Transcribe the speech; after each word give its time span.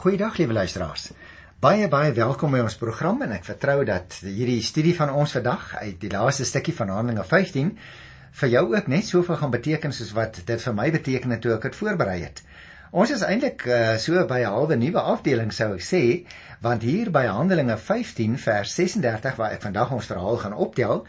Goeiedag 0.00 0.38
liewe 0.40 0.52
luisteraars. 0.52 1.10
Baie 1.60 1.84
baie 1.92 2.12
welkom 2.16 2.54
by 2.56 2.62
ons 2.64 2.78
program 2.80 3.18
en 3.20 3.34
ek 3.36 3.42
vertrou 3.44 3.82
dat 3.84 4.14
hierdie 4.24 4.62
studie 4.64 4.94
van 4.96 5.10
ons 5.12 5.34
vandag 5.36 5.74
uit 5.76 5.98
die 6.00 6.08
laaste 6.08 6.46
stukkie 6.48 6.72
van 6.78 6.88
Handelinge 6.88 7.26
15 7.28 7.74
vir 8.40 8.50
jou 8.54 8.62
ook 8.70 8.86
net 8.88 9.04
soveel 9.04 9.36
gaan 9.42 9.52
beteken 9.52 9.92
soos 9.92 10.14
wat 10.16 10.38
dit 10.48 10.64
vir 10.64 10.74
my 10.78 10.86
beteken 10.94 11.34
het 11.36 11.42
toe 11.44 11.52
ek 11.52 11.66
dit 11.66 11.76
voorberei 11.76 12.14
het. 12.22 12.40
Ons 12.96 13.12
is 13.12 13.24
eintlik 13.26 13.66
uh, 13.68 13.98
so 14.00 14.24
by 14.30 14.38
'n 14.40 14.54
halwe 14.54 14.78
nuwe 14.80 15.02
afdeling 15.02 15.52
sou 15.52 15.74
ek 15.74 15.84
sê, 15.84 16.02
want 16.64 16.80
hier 16.80 17.12
by 17.12 17.26
Handelinge 17.28 17.76
15 17.76 18.38
vers 18.46 18.72
36 18.80 19.36
waar 19.36 19.52
ek 19.58 19.66
vandag 19.68 19.92
ons 19.92 20.08
verhaal 20.08 20.40
gaan 20.46 20.56
optel, 20.56 21.04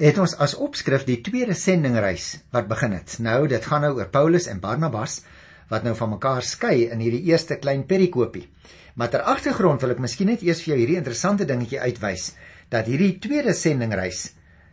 het 0.00 0.16
ons 0.16 0.38
as 0.40 0.56
opskrif 0.56 1.04
die 1.04 1.20
tweede 1.20 1.52
sendingreis 1.52 2.38
wat 2.50 2.72
begin 2.72 2.96
het. 2.96 3.18
Nou 3.20 3.44
dit 3.46 3.60
gaan 3.60 3.84
nou 3.84 3.92
oor 4.00 4.08
Paulus 4.08 4.48
en 4.48 4.64
Barnabas 4.64 5.20
wat 5.70 5.86
nou 5.86 5.94
van 5.96 6.14
mekaar 6.16 6.44
skei 6.46 6.90
in 6.90 7.02
hierdie 7.02 7.22
eerste 7.30 7.56
klein 7.62 7.86
perikopie. 7.86 8.48
Maar 8.98 9.10
ter 9.10 9.26
agtergrond 9.32 9.82
wil 9.82 9.94
ek 9.94 10.02
miskien 10.02 10.28
net 10.32 10.42
eers 10.42 10.62
vir 10.64 10.74
jou 10.74 10.80
hierdie 10.82 10.98
interessante 11.00 11.46
dingetjie 11.48 11.80
uitwys 11.80 12.32
dat 12.70 12.90
hierdie 12.90 13.16
tweede 13.22 13.54
sendingreis 13.56 14.28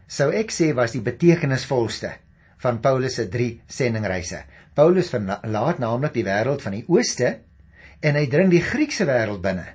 sou 0.07 0.31
ek 0.33 0.51
sê 0.53 0.71
was 0.75 0.95
die 0.95 1.03
betekenisvolste 1.05 2.13
van 2.63 2.79
Paulus 2.81 3.17
se 3.19 3.27
drie 3.29 3.59
sendingreise. 3.69 4.41
Paulus 4.73 5.11
verlaat 5.13 5.81
naamlik 5.81 6.15
die 6.15 6.25
wêreld 6.25 6.63
van 6.65 6.77
die 6.77 6.85
ooste 6.89 7.35
en 8.01 8.17
hy 8.17 8.25
dring 8.29 8.51
die 8.53 8.63
Griekse 8.63 9.05
wêreld 9.09 9.43
binne 9.43 9.65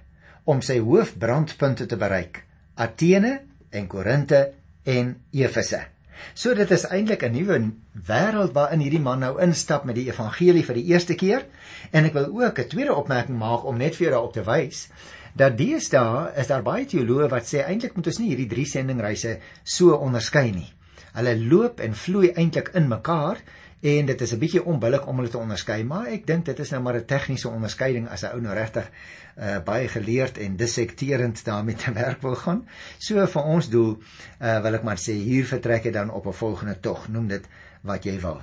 om 0.51 0.63
sy 0.63 0.81
hoofbrandpunte 0.83 1.87
te 1.87 1.99
bereik: 1.99 2.43
Athene 2.75 3.39
en 3.71 3.87
Korinte 3.87 4.43
en 4.85 5.15
Efese. 5.31 5.85
So 6.35 6.55
dit 6.55 6.71
is 6.71 6.85
eintlik 6.89 7.23
'n 7.23 7.33
nuwe 7.33 7.73
wêreld 8.09 8.53
waarin 8.53 8.81
hierdie 8.81 9.01
man 9.01 9.19
nou 9.21 9.41
instap 9.41 9.85
met 9.85 9.95
die 9.95 10.09
evangelie 10.09 10.65
vir 10.65 10.75
die 10.75 10.85
eerste 10.93 11.15
keer. 11.15 11.47
En 11.93 12.05
ek 12.05 12.13
wil 12.13 12.27
ook 12.43 12.59
'n 12.59 12.69
tweede 12.69 12.95
opmerking 12.95 13.39
maak 13.39 13.65
om 13.65 13.77
net 13.77 13.97
vir 13.97 14.07
jou 14.07 14.11
daarop 14.11 14.33
te 14.33 14.45
wys 14.45 14.89
dat 15.35 15.57
deesdae 15.57 16.33
is 16.37 16.51
daar 16.51 16.63
baie 16.63 16.85
teoloë 16.89 17.29
wat 17.33 17.49
sê 17.49 17.65
eintlik 17.65 17.97
moet 17.97 18.07
ons 18.07 18.19
nie 18.21 18.29
hierdie 18.29 18.49
drie 18.51 18.67
sendingreise 18.69 19.39
so 19.65 19.97
onderskei 19.97 20.51
nie. 20.53 20.69
Hulle 21.17 21.37
loop 21.41 21.81
en 21.81 21.97
vloei 21.97 22.33
eintlik 22.37 22.73
in 22.77 22.89
mekaar 22.89 23.41
en 23.83 24.07
dit 24.07 24.21
is 24.21 24.33
'n 24.33 24.39
bietjie 24.39 24.65
onbillik 24.65 25.07
om 25.07 25.17
hulle 25.17 25.29
te 25.29 25.39
onderskei, 25.39 25.85
maar 25.85 26.07
ek 26.07 26.27
dink 26.27 26.45
dit 26.45 26.59
is 26.59 26.71
nou 26.71 26.83
maar 26.83 26.95
'n 26.95 27.05
tegniese 27.05 27.49
onderskeiding 27.49 28.09
as 28.09 28.23
'n 28.23 28.35
ou 28.35 28.41
nou 28.41 28.55
regtig 28.55 28.91
uh, 29.37 29.59
baie 29.59 29.89
geleerd 29.89 30.39
en 30.39 30.57
dissekterend 30.57 31.45
daarmee 31.45 31.75
te 31.75 31.93
werk 32.03 32.23
wil 32.23 32.35
gaan. 32.35 32.69
So 32.99 33.27
vir 33.27 33.43
ons 33.43 33.69
doel 33.69 33.99
uh, 34.41 34.61
wil 34.63 34.75
ek 34.75 34.83
maar 34.83 34.99
sê 34.99 35.13
hier 35.13 35.47
vertrek 35.47 35.85
jy 35.85 35.91
dan 35.91 36.11
op 36.11 36.27
'n 36.27 36.33
volgende 36.33 36.81
tog, 36.81 37.09
noem 37.09 37.29
dit 37.29 37.49
wat 37.83 38.05
jy 38.05 38.21
wil. 38.21 38.43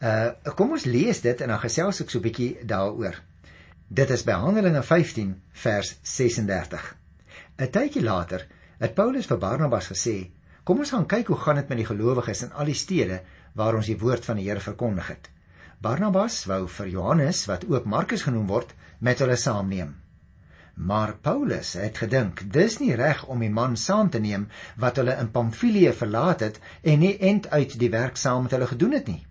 Uh 0.00 0.30
kom 0.56 0.70
ons 0.70 0.84
lees 0.84 1.20
dit 1.20 1.40
en 1.40 1.48
dan 1.48 1.60
gesels 1.60 2.00
ek 2.00 2.10
so 2.10 2.18
'n 2.18 2.22
bietjie 2.22 2.64
daaroor. 2.64 3.20
Dit 3.88 4.10
is 4.10 4.24
by 4.24 4.32
Handelinge 4.32 4.82
15 4.82 5.42
vers 5.52 5.98
36. 6.02 6.96
'n 7.58 7.70
Tydjie 7.70 8.02
later 8.02 8.46
het 8.78 8.94
Paulus 8.94 9.26
vir 9.26 9.38
Barnabas 9.38 9.92
gesê: 9.92 10.30
"Kom 10.64 10.78
ons 10.78 10.90
gaan 10.90 11.06
kyk 11.06 11.26
hoe 11.26 11.36
gaan 11.36 11.56
dit 11.56 11.68
met 11.68 11.78
die 11.78 11.86
gelowiges 11.86 12.42
in 12.42 12.52
al 12.52 12.64
die 12.64 12.74
stede 12.74 13.20
waar 13.54 13.74
ons 13.74 13.86
die 13.86 13.98
woord 13.98 14.24
van 14.24 14.36
die 14.36 14.48
Here 14.48 14.60
verkondig 14.60 15.08
het." 15.08 15.30
Barnabas 15.82 16.44
wou 16.46 16.68
vir 16.68 16.88
Johannes, 16.88 17.46
wat 17.50 17.64
ook 17.66 17.84
Markus 17.90 18.22
genoem 18.22 18.46
word, 18.46 18.74
met 19.00 19.18
hulle 19.18 19.36
saamneem. 19.36 19.96
Maar 20.74 21.16
Paulus 21.20 21.72
het 21.74 21.98
gedink, 21.98 22.44
dis 22.52 22.78
nie 22.78 22.94
reg 22.94 23.24
om 23.26 23.42
die 23.42 23.50
man 23.50 23.74
saam 23.76 24.10
te 24.10 24.20
neem 24.22 24.46
wat 24.80 25.00
hulle 25.00 25.16
in 25.20 25.30
Pamfilië 25.34 25.90
verlaat 25.92 26.44
het 26.46 26.60
en 26.82 27.02
nie 27.02 27.16
end 27.18 27.48
uit 27.50 27.74
die 27.78 27.90
werk 27.90 28.16
saam 28.16 28.46
met 28.46 28.54
hulle 28.54 28.70
gedoen 28.70 28.94
het 28.96 29.10
nie. 29.10 29.26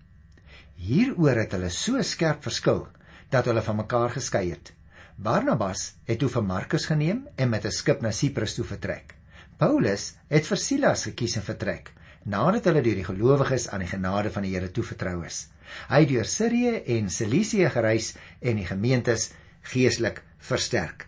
Hieroor 0.75 1.39
het 1.39 1.55
hulle 1.55 1.72
so 1.72 2.03
skerp 2.03 2.44
verskil 2.44 2.83
dat 3.31 3.47
hulle 3.47 3.64
van 3.64 3.80
mekaar 3.80 4.11
geskei 4.17 4.49
het. 4.52 4.73
Barnabas 5.16 5.94
het 6.05 6.19
toe 6.19 6.30
vir 6.36 6.44
Markus 6.44 6.86
geneem 6.92 7.25
en 7.38 7.49
met 7.49 7.66
'n 7.66 7.72
skip 7.72 8.02
na 8.02 8.11
Siprus 8.11 8.55
toe 8.55 8.66
vertrek. 8.66 9.16
Paulus 9.58 10.16
het 10.27 10.45
vir 10.45 10.58
Silas 10.58 11.03
gekies 11.03 11.38
en 11.38 11.44
vertrek 11.44 11.94
nadat 12.23 12.66
hulle 12.69 12.82
deur 12.86 12.99
die 12.99 13.08
gelowiges 13.08 13.70
aan 13.70 13.83
die 13.86 13.89
genade 13.89 14.32
van 14.32 14.43
die 14.45 14.54
Here 14.54 14.71
toevertrou 14.71 15.23
is. 15.26 15.48
Hy 15.89 16.04
het 16.04 16.11
deur 16.11 16.27
Sirië 16.27 16.82
en 16.98 17.09
Cilicië 17.09 17.70
gereis 17.70 18.14
en 18.42 18.59
die 18.59 18.67
gemeentes 18.67 19.32
geestelik 19.73 20.21
versterk. 20.37 21.08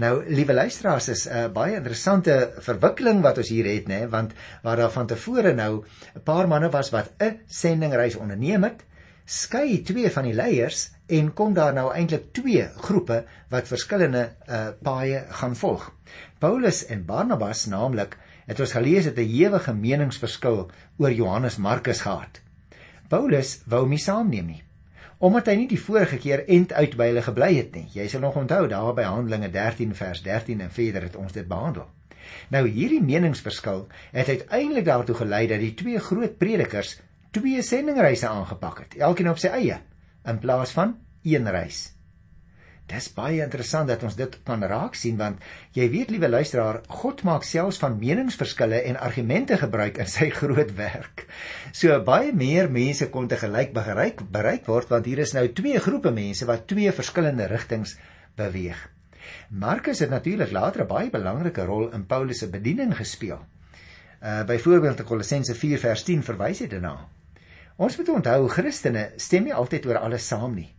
Nou, 0.00 0.24
liewe 0.24 0.54
luisteraars, 0.54 1.08
is 1.08 1.26
'n 1.26 1.36
uh, 1.36 1.48
baie 1.52 1.76
interessante 1.76 2.52
verwikkeling 2.58 3.20
wat 3.22 3.38
ons 3.38 3.48
hier 3.48 3.66
het, 3.66 3.88
nê, 3.88 4.08
want 4.08 4.32
waar 4.62 4.76
daar 4.76 4.90
van 4.90 5.06
tevore 5.06 5.52
nou 5.54 5.84
'n 6.16 6.22
paar 6.24 6.48
manne 6.48 6.70
was 6.70 6.90
wat 6.90 7.12
'n 7.18 7.40
sendingreis 7.46 8.16
onderneem 8.16 8.64
het, 8.64 8.84
skei 9.24 9.82
twee 9.82 10.10
van 10.10 10.24
die 10.24 10.32
leiers 10.32 10.90
en 11.06 11.34
kom 11.34 11.54
daar 11.54 11.72
nou 11.72 11.92
eintlik 11.92 12.32
twee 12.32 12.68
groepe 12.76 13.24
wat 13.50 13.68
verskillende 13.68 14.30
uh, 14.48 14.68
paaie 14.82 15.24
gaan 15.28 15.56
volg. 15.56 15.92
Paulus 16.38 16.86
en 16.86 17.04
Barnabas 17.04 17.66
naamlik 17.66 18.16
het 18.48 18.60
ons 18.60 18.72
gelees 18.72 19.04
het 19.04 19.18
'n 19.18 19.28
ewige 19.28 19.74
meningsverskil 19.74 20.70
oor 20.98 21.12
Johannes 21.12 21.56
Markus 21.56 22.00
gehad. 22.00 22.40
Paulus 23.08 23.62
wou 23.66 23.80
hom 23.80 23.90
nie 23.90 23.98
saamneem 23.98 24.46
nie 24.46 24.62
omdat 25.18 25.48
hy 25.50 25.54
nie 25.58 25.68
die 25.70 25.80
vorige 25.80 26.18
keer 26.22 26.44
end 26.46 26.72
uit 26.72 26.94
by 26.98 27.08
hulle 27.10 27.22
gebly 27.26 27.50
het 27.56 27.74
nie. 27.74 27.88
Jy 27.90 28.06
sal 28.08 28.22
nog 28.22 28.36
onthou 28.38 28.68
daar 28.70 28.94
by 28.94 29.02
Handelinge 29.02 29.50
13 29.50 29.94
vers 29.98 30.22
13 30.22 30.60
en 30.60 30.70
verder 30.70 31.02
het 31.02 31.16
ons 31.16 31.34
dit 31.34 31.48
behandel. 31.48 31.88
Nou 32.54 32.62
hierdie 32.68 33.02
meningsverskil 33.02 33.86
het 34.12 34.28
uiteindelik 34.28 34.84
daartoe 34.84 35.16
gelei 35.18 35.46
dat 35.50 35.60
die 35.60 35.74
twee 35.74 35.98
groot 35.98 36.38
predikers 36.38 36.98
twee 37.34 37.62
sendingreise 37.62 38.28
aangepak 38.28 38.78
het, 38.84 38.98
elkeen 39.02 39.30
op 39.30 39.38
sy 39.38 39.50
eie 39.58 39.80
in 40.28 40.38
plaas 40.38 40.70
van 40.76 40.96
een 41.22 41.50
reis. 41.50 41.97
Dis 42.88 43.10
baie 43.12 43.42
interessant 43.44 43.90
dat 43.90 44.02
ons 44.06 44.14
dit 44.16 44.36
kan 44.48 44.62
raak 44.64 44.94
sien 44.96 45.18
want 45.20 45.42
jy 45.76 45.84
weet 45.92 46.12
liewe 46.14 46.28
luisteraar, 46.30 46.80
God 46.88 47.20
maak 47.28 47.44
selfs 47.44 47.80
van 47.82 47.98
meningsverskille 48.00 48.78
en 48.88 48.96
argumente 48.96 49.58
gebruik 49.60 50.00
in 50.00 50.08
sy 50.08 50.30
groot 50.40 50.72
werk. 50.78 51.26
So 51.76 51.98
baie 52.06 52.32
meer 52.32 52.70
mense 52.72 53.10
kon 53.12 53.28
te 53.28 53.36
gelyk 53.40 53.74
bereik 53.76 54.22
bereik 54.32 54.70
word 54.72 54.88
want 54.94 55.10
hier 55.10 55.20
is 55.24 55.34
nou 55.36 55.44
twee 55.52 55.82
groepe 55.84 56.14
mense 56.16 56.48
wat 56.48 56.64
twee 56.72 56.94
verskillende 57.00 57.50
rigtings 57.52 57.98
beweeg. 58.40 58.80
Markus 59.50 60.00
het 60.00 60.10
natuurlik 60.10 60.56
later 60.56 60.86
'n 60.86 60.88
baie 60.88 61.10
belangrike 61.10 61.68
rol 61.68 61.92
in 61.92 62.06
Paulus 62.06 62.38
se 62.38 62.48
bediening 62.48 62.96
gespeel. 62.96 63.44
Uh 64.22 64.44
byvoorbeeld 64.44 64.98
in 64.98 65.04
Kolossense 65.04 65.54
4 65.54 65.78
vers 65.78 66.02
10 66.02 66.22
verwys 66.22 66.64
hy 66.64 66.66
daarna. 66.66 66.96
Ons 67.76 67.96
moet 67.96 68.08
onthou 68.08 68.48
Christene 68.48 69.12
stem 69.16 69.44
nie 69.44 69.54
altyd 69.54 69.86
oor 69.86 69.98
alles 69.98 70.26
saam 70.26 70.54
nie. 70.54 70.77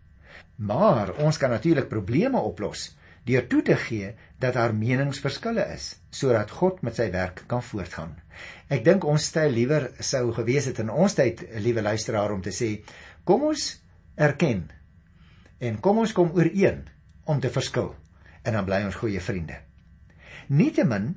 Maar 0.59 1.13
ons 1.23 1.37
kan 1.39 1.53
natuurlik 1.55 1.87
probleme 1.87 2.39
oplos 2.39 2.89
deur 3.27 3.45
toe 3.47 3.61
te 3.61 3.75
gee 3.77 4.13
dat 4.41 4.55
daar 4.57 4.73
meningsverskille 4.75 5.63
is 5.75 5.91
sodat 6.09 6.51
God 6.51 6.81
met 6.81 6.97
sy 6.97 7.09
werk 7.13 7.43
kan 7.47 7.63
voortgaan. 7.63 8.15
Ek 8.67 8.83
dink 8.83 9.05
ons 9.07 9.29
styl 9.31 9.51
liewer 9.53 9.89
sou 10.03 10.31
gewees 10.35 10.69
het 10.71 10.79
in 10.83 10.89
ons 10.89 11.15
tyd, 11.15 11.43
liewe 11.61 11.83
luisteraar, 11.85 12.31
om 12.33 12.41
te 12.41 12.51
sê 12.55 12.79
kom 13.23 13.45
ons 13.51 13.69
erken 14.19 14.65
en 15.59 15.79
kom 15.83 16.01
ons 16.03 16.15
kom 16.15 16.31
ooreen 16.35 16.85
om 17.29 17.39
te 17.39 17.51
verskil 17.53 17.93
en 18.43 18.55
dan 18.55 18.67
bly 18.67 18.81
ons 18.87 18.99
goeie 18.99 19.21
vriende. 19.21 19.59
Nietemin 20.49 21.13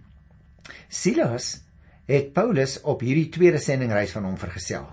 Silas 0.92 1.62
het 2.06 2.32
Paulus 2.34 2.76
op 2.82 3.02
hierdie 3.02 3.30
tweede 3.32 3.58
sendingreis 3.62 4.12
van 4.14 4.26
hom 4.28 4.36
vergesel. 4.38 4.84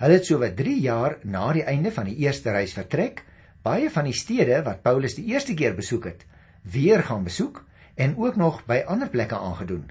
Hulle 0.00 0.18
het 0.18 0.26
so 0.26 0.40
wat 0.40 0.56
3 0.58 0.74
jaar 0.82 1.18
na 1.22 1.46
die 1.54 1.66
einde 1.68 1.92
van 1.94 2.08
die 2.08 2.16
eerste 2.24 2.54
reis 2.54 2.74
vertrek 2.74 3.22
baie 3.64 3.88
van 3.90 4.04
die 4.04 4.16
stede 4.16 4.60
wat 4.66 4.82
Paulus 4.84 5.16
die 5.16 5.30
eerste 5.32 5.54
keer 5.56 5.72
besoek 5.76 6.04
het, 6.10 6.24
weer 6.68 7.02
gaan 7.02 7.24
besoek 7.24 7.62
en 7.96 8.16
ook 8.20 8.36
nog 8.36 8.64
by 8.68 8.82
ander 8.86 9.08
plekke 9.08 9.38
aangedoen. 9.38 9.86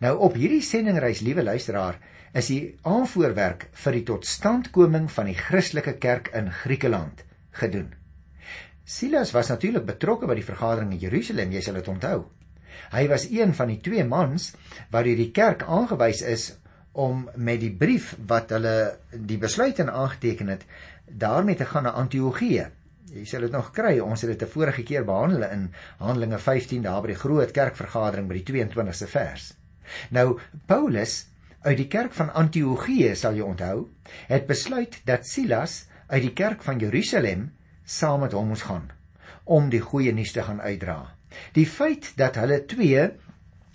Nou 0.00 0.16
op 0.24 0.36
hierdie 0.38 0.62
sendingreis, 0.64 1.20
liewe 1.20 1.44
luisteraar, 1.44 1.98
is 2.34 2.48
die 2.50 2.74
aanvoerwerk 2.82 3.68
vir 3.84 3.98
die 3.98 4.06
totstandkoming 4.08 5.10
van 5.12 5.28
die 5.28 5.36
Christelike 5.38 5.98
kerk 6.00 6.30
in 6.34 6.48
Griekeland 6.62 7.22
gedoen. 7.60 7.92
Silas 8.84 9.32
was 9.36 9.50
natuurlik 9.52 9.84
betrokke 9.88 10.28
by 10.28 10.36
die 10.38 10.46
vergadering 10.46 10.92
in 10.96 11.02
Jerusalem, 11.04 11.52
jy 11.52 11.62
sal 11.64 11.78
dit 11.78 11.88
onthou. 11.88 12.24
Hy 12.92 13.04
was 13.08 13.28
een 13.30 13.54
van 13.54 13.70
die 13.70 13.80
twee 13.84 14.04
mans 14.04 14.50
wat 14.90 15.06
deur 15.06 15.18
die 15.20 15.30
kerk 15.32 15.62
aangewys 15.62 16.22
is 16.26 16.46
om 16.92 17.28
met 17.36 17.60
die 17.60 17.72
brief 17.72 18.14
wat 18.28 18.52
hulle 18.54 18.96
die 19.12 19.38
besluit 19.38 19.78
in 19.82 19.92
aangeteken 19.92 20.50
het, 20.52 20.64
daarmee 21.06 21.56
te 21.60 21.68
gaan 21.68 21.86
na 21.86 21.94
Antiochië 22.00 22.66
jy 23.14 23.24
sal 23.28 23.46
dit 23.46 23.52
nog 23.54 23.70
kry. 23.74 23.98
Ons 24.02 24.24
het 24.24 24.30
dit 24.32 24.42
'n 24.42 24.52
vorige 24.52 24.82
keer 24.82 25.04
behandel 25.04 25.42
in 25.50 25.72
Handelinge 25.98 26.38
15 26.38 26.82
daar 26.82 27.02
by 27.02 27.08
die 27.08 27.22
groot 27.22 27.50
kerkvergadering 27.50 28.28
by 28.28 28.42
die 28.42 28.52
22ste 28.52 29.06
vers. 29.06 29.54
Nou 30.10 30.38
Paulus 30.66 31.26
uit 31.62 31.76
die 31.76 31.88
kerk 31.88 32.12
van 32.12 32.32
Antiochië 32.32 33.14
sal 33.16 33.34
jy 33.34 33.42
onthou, 33.42 33.88
het 34.28 34.46
besluit 34.46 35.00
dat 35.04 35.26
Silas 35.26 35.86
uit 36.08 36.22
die 36.22 36.32
kerk 36.32 36.62
van 36.62 36.78
Jerusalem 36.78 37.52
saam 37.84 38.20
met 38.20 38.32
hom 38.32 38.48
moes 38.48 38.62
gaan 38.62 38.90
om 39.44 39.68
die 39.70 39.80
goeie 39.80 40.12
nuus 40.12 40.32
te 40.32 40.42
gaan 40.42 40.60
uitdra. 40.60 41.14
Die 41.52 41.66
feit 41.66 42.12
dat 42.16 42.34
hulle 42.40 42.64
twee 42.64 43.10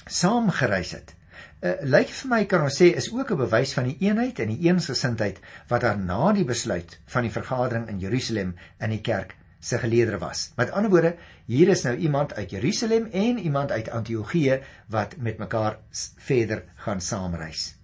saam 0.05 0.49
gereis 0.49 0.91
het, 0.91 1.13
uh, 1.61 1.75
lyk 1.83 2.11
vir 2.21 2.29
my 2.31 2.39
kan 2.49 2.63
ons 2.67 2.77
sê 2.81 2.91
is 2.95 3.09
ook 3.11 3.31
'n 3.31 3.41
bewys 3.43 3.73
van 3.73 3.89
die 3.89 3.97
eenheid 3.99 4.39
en 4.39 4.53
die 4.53 4.67
eensgesindheid 4.67 5.39
wat 5.67 5.81
daar 5.81 5.97
na 5.97 6.31
die 6.33 6.45
besluit 6.45 6.99
van 7.05 7.23
die 7.23 7.31
vergadering 7.31 7.89
in 7.89 7.99
Jerusalem 7.99 8.55
in 8.79 8.89
die 8.89 9.01
kerk 9.01 9.35
se 9.59 9.77
geleerdere 9.77 10.17
was. 10.19 10.51
Met 10.55 10.71
ander 10.71 10.89
woorde, 10.89 11.15
hier 11.45 11.67
is 11.67 11.83
nou 11.83 11.95
iemand 11.95 12.33
uit 12.33 12.49
Jerusalem 12.49 13.09
en 13.11 13.39
iemand 13.39 13.71
uit 13.71 13.89
Antiochië 13.89 14.61
wat 14.87 15.17
met 15.17 15.37
mekaar 15.37 15.77
verder 16.17 16.63
gaan 16.75 17.01
saamreis. 17.01 17.75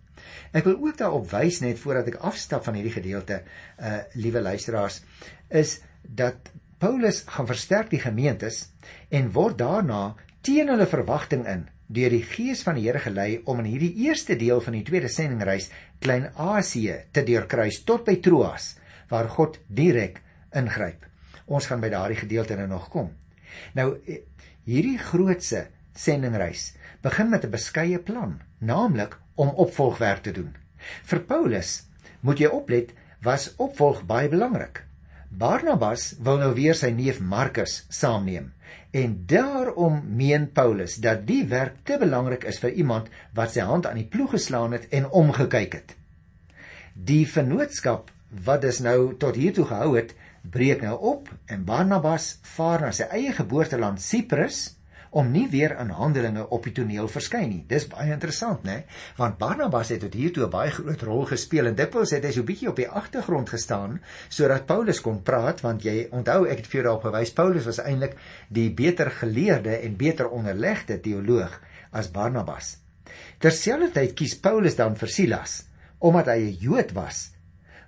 Ek 0.52 0.64
wil 0.64 0.78
ook 0.80 0.98
daarop 0.98 1.32
wys 1.32 1.60
net 1.60 1.80
voordat 1.80 2.08
ek 2.08 2.22
afstap 2.24 2.64
van 2.64 2.74
hierdie 2.74 2.96
gedeelte, 2.96 3.42
uh 3.80 4.00
liewe 4.14 4.42
luisteraars, 4.42 5.02
is 5.50 5.82
dat 6.02 6.36
Paulus 6.80 7.24
gaan 7.28 7.48
versterk 7.48 7.90
die 7.90 8.00
gemeentes 8.00 8.70
en 9.10 9.32
word 9.32 9.58
daarna 9.58 10.16
teen 10.42 10.70
hulle 10.72 10.88
verwagting 10.88 11.46
in 11.48 11.68
deur 11.88 12.10
die 12.10 12.24
gees 12.26 12.64
van 12.66 12.78
die 12.78 12.88
Here 12.88 13.00
gelei 13.00 13.42
om 13.46 13.60
in 13.62 13.70
hierdie 13.70 13.94
eerste 14.08 14.36
deel 14.40 14.62
van 14.62 14.74
die 14.78 14.84
tweede 14.86 15.10
sendingreis 15.12 15.70
Klein-Asië 16.02 16.98
te 17.14 17.24
deurkruis 17.26 17.84
tot 17.86 18.06
by 18.08 18.18
Troas 18.26 18.74
waar 19.10 19.30
God 19.30 19.60
direk 19.68 20.22
ingryp. 20.56 21.06
Ons 21.46 21.70
gaan 21.70 21.84
by 21.84 21.92
daardie 21.94 22.18
gedeelte 22.18 22.58
nou 22.58 22.68
nog 22.72 22.90
kom. 22.90 23.12
Nou 23.78 23.94
hierdie 24.66 24.98
grootse 24.98 25.68
sendingreis 25.94 26.74
begin 27.06 27.30
met 27.30 27.46
'n 27.46 27.52
beskeie 27.52 28.00
plan, 28.00 28.42
naamlik 28.60 29.20
om 29.36 29.50
opvolgwerk 29.50 30.24
te 30.24 30.32
doen. 30.32 30.56
Vir 31.04 31.20
Paulus, 31.20 31.84
moet 32.22 32.40
jy 32.40 32.48
oplet, 32.48 32.94
was 33.22 33.54
opvolg 33.58 34.06
baie 34.06 34.30
belangrik. 34.30 34.84
Barnabas 35.30 36.16
wil 36.20 36.38
nou 36.38 36.54
weer 36.54 36.76
sy 36.76 36.90
neef 36.90 37.20
Markus 37.20 37.86
saamneem 37.90 38.54
En 38.96 39.16
daarom 39.28 40.04
meen 40.16 40.52
Paulus 40.52 40.96
dat 41.04 41.26
die 41.28 41.44
werk 41.52 41.82
te 41.84 41.98
belangrik 42.00 42.46
is 42.48 42.62
vir 42.64 42.78
iemand 42.80 43.10
wat 43.36 43.52
sy 43.52 43.66
hand 43.68 43.90
aan 43.90 44.00
die 44.00 44.08
ploeg 44.08 44.38
geslaan 44.38 44.72
het 44.78 44.88
en 44.96 45.10
omgekyk 45.12 45.74
het. 45.76 45.96
Die 46.94 47.26
vennootskap 47.28 48.14
wat 48.46 48.64
dus 48.64 48.80
nou 48.80 49.18
tot 49.20 49.36
hier 49.36 49.54
toe 49.54 49.66
gehou 49.68 49.98
het, 49.98 50.16
breek 50.42 50.82
nou 50.86 50.96
op 51.12 51.28
en 51.52 51.66
Barnabas 51.68 52.38
vaar 52.56 52.88
na 52.88 52.94
sy 52.96 53.10
eie 53.12 53.34
geboorteland 53.36 54.00
Siprus 54.02 54.75
om 55.16 55.30
nie 55.32 55.46
weer 55.52 55.72
in 55.80 55.94
Handelinge 55.96 56.44
op 56.52 56.66
die 56.68 56.74
toneel 56.76 57.08
verskyn 57.08 57.48
nie. 57.50 57.62
Dis 57.68 57.88
baie 57.88 58.12
interessant, 58.12 58.66
né? 58.68 58.82
Want 59.16 59.38
Barnabas 59.40 59.94
het 59.94 60.02
tot 60.04 60.14
hiertoe 60.14 60.46
'n 60.46 60.52
baie 60.52 60.72
groot 60.72 61.02
rol 61.08 61.26
gespeel 61.26 61.68
en 61.68 61.76
dikwels 61.76 62.12
het 62.12 62.26
hy 62.26 62.32
so 62.32 62.42
'n 62.42 62.46
bietjie 62.46 62.70
op 62.70 62.76
die 62.76 62.90
agtergrond 62.90 63.50
gestaan 63.50 64.02
sodat 64.30 64.66
Paulus 64.66 65.02
kon 65.02 65.24
praat 65.24 65.62
want 65.62 65.84
jy 65.84 66.08
onthou 66.12 66.48
ek 66.48 66.58
het 66.58 66.68
vir 66.68 66.82
jou 66.82 66.84
daarop 66.84 67.04
gewys 67.04 67.34
Paulus 67.34 67.66
was 67.66 67.80
eintlik 67.80 68.18
die 68.50 68.70
beter 68.70 69.12
geleerde 69.12 69.78
en 69.82 69.96
beter 69.96 70.30
onderlegde 70.30 71.00
teoloog 71.00 71.62
as 71.92 72.12
Barnabas. 72.12 72.78
Terselfdertyd 73.40 74.14
kies 74.14 74.36
Paulus 74.36 74.76
dan 74.76 74.96
vir 74.96 75.08
Silas 75.08 75.64
omdat 76.00 76.26
hy 76.26 76.40
'n 76.40 76.58
Jood 76.60 76.92
was 76.92 77.32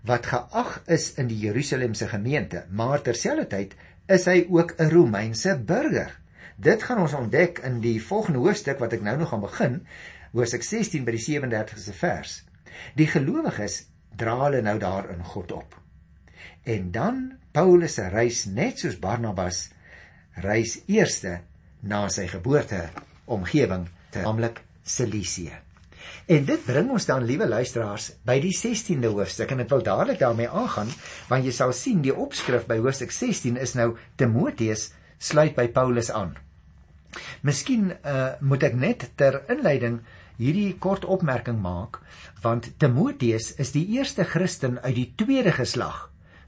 wat 0.07 0.25
geag 0.25 0.83
is 0.88 1.13
in 1.18 1.27
die 1.27 1.38
Jerusalemse 1.38 2.07
gemeente, 2.07 2.63
maar 2.71 3.01
terselfdertyd 3.01 3.75
is 4.07 4.25
hy 4.25 4.45
ook 4.50 4.75
'n 4.80 4.89
Romeinse 4.89 5.57
burger. 5.59 6.12
Dit 6.57 6.81
gaan 6.83 6.98
ons 6.98 7.13
ontdek 7.13 7.59
in 7.68 7.75
die 7.83 8.00
volgende 8.01 8.42
hoofstuk 8.42 8.80
wat 8.81 8.95
ek 8.98 9.04
nou 9.06 9.13
nog 9.19 9.30
gaan 9.30 9.44
begin, 9.44 9.75
hoofstuk 10.33 10.63
16 10.65 11.04
by 11.06 11.13
die 11.13 11.21
37ste 11.21 11.94
vers. 11.94 12.31
Die 12.98 13.06
gelowiges 13.06 13.83
dra 14.18 14.33
hulle 14.39 14.63
nou 14.65 14.80
daar 14.81 15.06
in 15.13 15.21
God 15.21 15.54
op. 15.54 15.75
En 16.65 16.89
dan 16.92 17.19
Paulus 17.54 18.00
se 18.00 18.07
reis 18.09 18.48
net 18.50 18.81
soos 18.81 18.98
Barnabas 18.98 19.68
reis 20.42 20.80
eerste 20.89 21.36
na 21.86 22.07
sy 22.09 22.25
geboorte 22.31 22.88
omgewing, 23.30 23.86
naamlik 24.18 24.63
Cilicië. 24.81 25.54
En 26.25 26.50
dit 26.50 26.65
bring 26.65 26.89
ons 26.89 27.06
dan, 27.06 27.25
liewe 27.27 27.45
luisteraars, 27.45 28.09
by 28.25 28.39
die 28.42 28.56
16de 28.56 29.13
hoofstuk 29.13 29.54
en 29.54 29.62
ek 29.62 29.69
wil 29.75 29.86
dadelik 29.86 30.24
daarmee 30.25 30.50
aangaan, 30.50 30.89
want 31.30 31.45
jy 31.45 31.54
sal 31.54 31.75
sien 31.75 32.01
die 32.01 32.15
opskrif 32.15 32.65
by 32.65 32.80
hoofstuk 32.81 33.13
16 33.13 33.62
is 33.62 33.77
nou 33.77 33.92
Timoteus 34.18 34.89
sluit 35.21 35.54
by 35.57 35.69
Paulus 35.69 36.09
aan. 36.09 36.33
Miskien 37.42 37.92
uh, 37.92 38.36
moet 38.40 38.64
ek 38.64 38.75
net 38.75 39.10
ter 39.16 39.42
inleiding 39.48 40.02
hierdie 40.38 40.75
kort 40.80 41.06
opmerking 41.06 41.58
maak 41.62 42.02
want 42.44 42.69
Timoteus 42.81 43.56
is 43.58 43.74
die 43.74 43.86
eerste 43.98 44.24
Christen 44.24 44.78
uit 44.84 44.96
die 44.96 45.10
tweede 45.18 45.52
geslag 45.52 46.08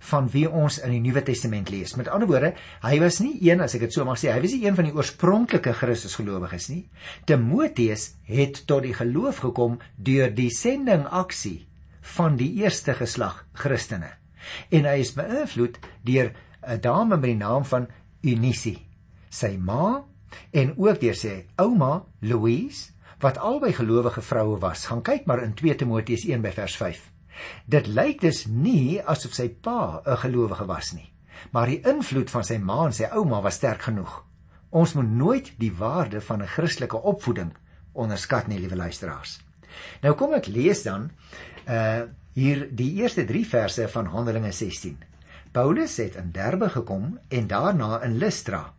van 0.09 0.29
wie 0.31 0.45
ons 0.47 0.77
in 0.79 0.93
die 0.93 1.01
Nuwe 1.03 1.21
Testament 1.27 1.69
lees. 1.73 1.95
Met 1.99 2.07
ander 2.07 2.29
woorde, 2.29 2.53
hy 2.85 2.99
was 3.01 3.19
nie 3.19 3.33
een 3.43 3.59
as 3.61 3.75
ek 3.75 3.83
dit 3.87 3.95
so 3.95 4.05
mag 4.07 4.19
sê, 4.21 4.31
hy 4.31 4.39
was 4.43 4.53
nie 4.55 4.63
een 4.63 4.77
van 4.77 4.87
die 4.87 4.95
oorspronklike 4.95 5.73
Christusgelowiges 5.75 6.69
nie. 6.71 6.83
Timoteus 7.27 8.13
het 8.29 8.63
tot 8.69 8.85
die 8.87 8.95
geloof 8.95 9.43
gekom 9.43 9.79
deur 9.97 10.31
die 10.31 10.49
sendingaksie 10.55 11.65
van 12.15 12.39
die 12.39 12.53
eerste 12.61 12.95
geslag 12.95 13.43
Christene. 13.59 14.13
En 14.71 14.87
hy 14.87 15.01
is 15.03 15.13
beïnvloed 15.17 15.81
deur 16.07 16.31
'n 16.63 16.79
dame 16.81 17.17
met 17.17 17.29
die 17.29 17.39
naam 17.39 17.65
van 17.65 17.87
Eunice. 18.23 18.79
Sy 19.29 19.57
ma 19.57 20.03
en 20.51 20.73
ook 20.77 20.99
deur 20.99 21.15
sy 21.15 21.45
ouma 21.55 22.03
Louise 22.19 22.91
wat 23.19 23.37
albei 23.37 23.73
gelowige 23.75 24.21
vroue 24.21 24.57
was. 24.59 24.85
Gaan 24.85 25.01
kyk 25.03 25.25
maar 25.25 25.43
in 25.43 25.53
2 25.53 25.75
Timoteus 25.75 26.25
1 26.25 26.41
by 26.41 26.51
vers 26.55 26.75
5. 26.79 27.01
Dit 27.65 27.87
lyk 27.87 28.21
dus 28.21 28.45
nie 28.47 28.99
asof 29.01 29.33
sy 29.33 29.49
pa 29.49 30.01
'n 30.05 30.17
gelowige 30.17 30.65
was 30.65 30.93
nie, 30.93 31.11
maar 31.51 31.67
die 31.67 31.81
invloed 31.81 32.29
van 32.29 32.43
sy 32.43 32.57
ma 32.57 32.85
en 32.85 32.93
sy 32.93 33.07
ouma 33.11 33.41
was 33.41 33.55
sterk 33.55 33.81
genoeg. 33.81 34.23
Ons 34.69 34.93
moet 34.93 35.09
nooit 35.09 35.53
die 35.57 35.73
waarde 35.73 36.21
van 36.21 36.41
'n 36.41 36.47
Christelike 36.47 36.97
opvoeding 36.97 37.53
onderskat 37.93 38.47
nie, 38.47 38.59
liewe 38.59 38.75
luisteraars. 38.75 39.39
Nou 40.01 40.13
kom 40.15 40.33
ek 40.33 40.47
lees 40.47 40.83
dan 40.83 41.11
uh 41.67 42.01
hier 42.33 42.69
die 42.71 42.93
eerste 43.01 43.25
3 43.25 43.45
verse 43.45 43.87
van 43.87 44.05
Handelinge 44.05 44.51
16. 44.51 44.97
Paulus 45.51 45.97
het 45.97 46.15
in 46.15 46.31
Derbe 46.31 46.69
gekom 46.69 47.19
en 47.27 47.47
daarna 47.47 48.01
in 48.03 48.17
Lystra 48.17 48.73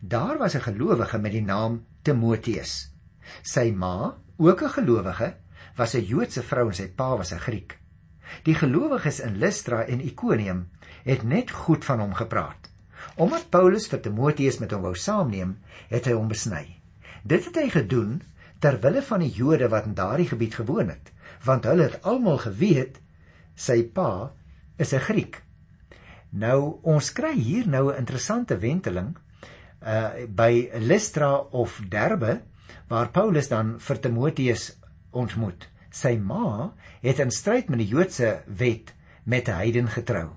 Daar 0.00 0.38
was 0.38 0.54
'n 0.54 0.60
gelowige 0.60 1.18
met 1.18 1.32
die 1.32 1.42
naam 1.42 1.84
Timoteus. 2.02 2.94
Sy 3.42 3.72
ma, 3.76 4.16
ook 4.36 4.62
'n 4.62 4.68
gelowige, 4.68 5.34
was 5.76 5.94
'n 5.94 6.04
Joodse 6.04 6.42
vrou 6.42 6.68
en 6.68 6.74
sy 6.74 6.88
pa 6.88 7.16
was 7.16 7.32
'n 7.32 7.38
Griek. 7.38 7.78
Die 8.42 8.54
gelowiges 8.54 9.20
in 9.20 9.38
Lystra 9.38 9.84
en 9.84 10.00
Ikonium 10.00 10.68
het 11.04 11.22
net 11.22 11.50
goed 11.50 11.84
van 11.84 12.00
hom 12.00 12.14
gepraat. 12.14 12.70
Omdat 13.16 13.50
Paulus 13.50 13.88
vir 13.88 14.00
Timoteus 14.00 14.58
met 14.58 14.70
hom 14.70 14.82
wou 14.82 14.94
saamneem, 14.94 15.58
het 15.88 16.04
hy 16.04 16.12
hom 16.12 16.28
besny. 16.28 16.80
Dit 17.22 17.44
het 17.44 17.56
hy 17.56 17.68
gedoen 17.70 18.22
ter 18.58 18.78
wille 18.80 19.02
van 19.02 19.20
die 19.20 19.30
Jode 19.30 19.68
wat 19.68 19.86
in 19.86 19.94
daardie 19.94 20.28
gebied 20.28 20.54
gewoon 20.54 20.88
het, 20.88 21.12
want 21.44 21.64
hulle 21.64 21.82
het 21.82 22.02
almal 22.02 22.38
geweet 22.38 23.00
sy 23.54 23.82
pa 23.82 24.32
is 24.78 24.92
'n 24.92 25.00
Griek. 25.00 25.42
Nou 26.30 26.78
ons 26.82 27.12
kry 27.12 27.34
hier 27.34 27.68
nou 27.68 27.92
'n 27.92 27.98
interessante 27.98 28.58
wenteling 28.58 29.16
uh 29.84 30.26
by 30.28 30.70
Lystra 30.78 31.36
of 31.50 31.80
Derbe 31.88 32.40
waar 32.88 33.10
Paulus 33.10 33.48
dan 33.48 33.78
vir 33.80 34.00
Timoteus 34.00 34.70
ontmoet. 35.10 35.68
Sy 35.92 36.16
ma 36.16 36.72
het 37.02 37.20
in 37.20 37.30
stryd 37.30 37.68
met 37.68 37.82
die 37.82 37.88
Joodse 37.88 38.42
wet 38.46 38.94
met 39.24 39.48
'n 39.48 39.58
heiden 39.60 39.88
getrou. 39.88 40.30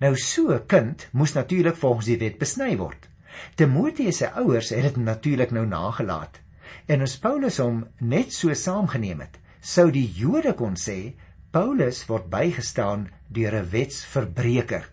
Nou 0.00 0.16
so 0.16 0.52
'n 0.52 0.66
kind 0.66 1.08
moes 1.12 1.32
natuurlik 1.32 1.76
volgens 1.76 2.06
die 2.06 2.18
wet 2.18 2.38
besny 2.38 2.76
word. 2.76 3.08
Timoteus 3.54 4.16
se 4.16 4.30
ouers 4.30 4.70
het 4.70 4.82
dit 4.82 4.96
natuurlik 4.96 5.50
nou 5.50 5.66
nagelaat. 5.66 6.40
En 6.86 7.00
as 7.00 7.18
Paulus 7.18 7.58
hom 7.58 7.86
net 7.98 8.32
so 8.32 8.54
saamgeneem 8.54 9.20
het, 9.20 9.38
sou 9.60 9.90
die 9.90 10.12
Jode 10.14 10.54
kon 10.54 10.76
sê 10.76 11.14
Paulus 11.50 12.06
word 12.06 12.28
bygestaan 12.30 13.08
deur 13.28 13.54
'n 13.54 13.70
wetsverbreker. 13.70 14.90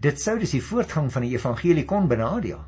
Dit 0.00 0.20
sou 0.20 0.38
dus 0.38 0.50
die 0.50 0.62
voortgang 0.62 1.12
van 1.12 1.22
die 1.22 1.32
evangelie 1.32 1.84
kon 1.84 2.08
benadeel. 2.08 2.64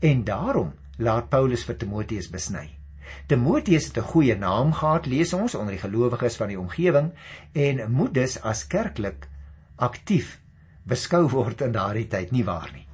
En 0.00 0.24
daarom 0.24 0.72
laat 0.96 1.28
Paulus 1.28 1.64
vir 1.64 1.76
Timoteus 1.76 2.30
besny. 2.30 2.78
Timoteus 3.26 3.86
het 3.86 3.98
'n 3.98 4.10
goeie 4.12 4.36
naam 4.36 4.72
gehad, 4.72 5.06
lees 5.06 5.32
ons 5.32 5.54
onder 5.54 5.74
die 5.74 5.82
gelowiges 5.82 6.36
van 6.36 6.48
die 6.48 6.58
omgewing 6.58 7.12
en 7.52 7.92
moet 7.92 8.14
dus 8.14 8.40
as 8.42 8.66
kerklik 8.66 9.28
aktief 9.76 10.40
beskou 10.82 11.28
word 11.28 11.60
in 11.60 11.72
daardie 11.72 12.06
tyd, 12.06 12.30
nie 12.30 12.44
waar 12.44 12.70
nie? 12.72 12.86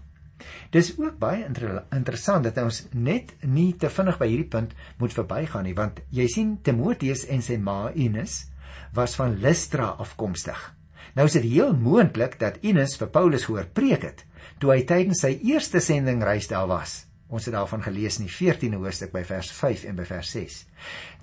Dis 0.71 0.99
ook 0.99 1.19
baie 1.19 1.45
inter 1.45 1.85
interessant 1.91 2.45
dat 2.45 2.59
ons 2.59 2.87
net 2.93 3.35
nie 3.41 3.77
te 3.77 3.89
vinnig 3.91 4.19
by 4.19 4.27
hierdie 4.27 4.49
punt 4.49 4.75
moet 4.99 5.13
verbygaan 5.13 5.65
nie, 5.65 5.75
want 5.75 6.01
jy 6.11 6.27
sien 6.29 6.63
Timoteus 6.63 7.27
en 7.27 7.43
sy 7.43 7.57
ma 7.57 7.93
Ines 7.95 8.51
was 8.93 9.15
van 9.15 9.39
Lystra 9.41 9.87
afkomstig. 9.87 10.74
Nou 11.15 11.27
is 11.29 11.37
dit 11.37 11.47
heel 11.47 11.75
moontlik 11.79 12.39
dat 12.41 12.57
Ines 12.67 12.97
vir 12.99 13.11
Paulus 13.15 13.47
gehoor 13.47 13.69
preek 13.71 14.03
het 14.03 14.25
toe 14.59 14.73
hy 14.75 14.83
tydens 14.87 15.23
sy 15.23 15.37
eerste 15.47 15.81
sendingreis 15.83 16.49
daar 16.51 16.67
was. 16.71 17.05
Ons 17.31 17.47
het 17.49 17.55
daarvan 17.55 17.83
gelees 17.83 18.19
in 18.21 18.27
die 18.27 18.35
14de 18.35 18.79
hoofstuk 18.83 19.13
by 19.15 19.23
vers 19.27 19.51
5 19.55 19.85
en 19.91 19.99
by 19.99 20.07
vers 20.09 20.31
6. 20.35 20.57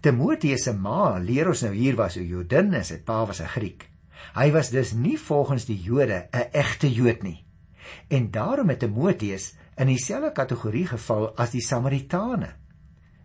Timoteus 0.04 0.66
se 0.68 0.74
ma 0.74 1.18
leer 1.20 1.52
ons 1.52 1.64
nou 1.66 1.74
hier 1.76 1.96
was 2.00 2.18
'n 2.18 2.28
Jodin 2.28 2.74
en 2.74 2.84
sy 2.84 2.98
pa 3.04 3.26
was 3.26 3.42
'n 3.42 3.48
Griek. 3.48 3.90
Hy 4.36 4.52
was 4.52 4.70
dus 4.70 4.94
nie 4.94 5.18
volgens 5.18 5.66
die 5.66 5.80
Jode 5.80 6.28
'n 6.32 6.50
egte 6.54 6.92
Jood 6.92 7.24
nie. 7.24 7.46
En 8.10 8.32
daarom 8.32 8.70
het 8.70 8.80
Timoteus 8.80 9.56
in 9.78 9.88
dieselfde 9.88 10.32
kategorie 10.32 10.88
geval 10.88 11.36
as 11.38 11.52
die 11.52 11.62
Samaritane 11.62 12.56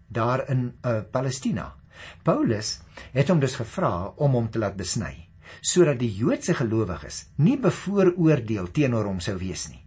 daar 0.09 0.49
in 0.51 0.75
uh, 0.85 1.01
Palestina. 1.11 1.75
Paulus 2.23 2.81
het 3.13 3.29
hom 3.29 3.41
dus 3.41 3.55
gevra 3.55 4.13
om 4.17 4.33
hom 4.33 4.51
te 4.51 4.59
laat 4.59 4.77
besny 4.77 5.26
sodat 5.61 5.99
die 6.01 6.13
Joodse 6.13 6.55
gelowiges 6.55 7.27
nie 7.37 7.57
bevooroordeel 7.61 8.71
teenoor 8.73 9.09
hom 9.11 9.21
sou 9.21 9.37
wees 9.41 9.69
nie. 9.71 9.83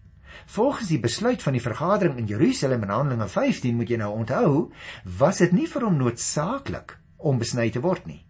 Volgens 0.50 0.90
die 0.90 1.00
besluit 1.00 1.44
van 1.46 1.54
die 1.54 1.62
vergadering 1.62 2.18
in 2.18 2.30
Jerusalem 2.30 2.84
in 2.84 2.94
Handelinge 2.94 3.28
15 3.30 3.76
moet 3.76 3.92
jy 3.92 4.00
nou 4.02 4.14
onthou, 4.16 4.54
was 5.20 5.42
dit 5.44 5.52
nie 5.54 5.68
vir 5.70 5.86
hom 5.86 6.00
noodsaaklik 6.00 6.96
om 7.18 7.42
besny 7.42 7.70
te 7.70 7.84
word 7.84 8.08
nie. 8.10 8.24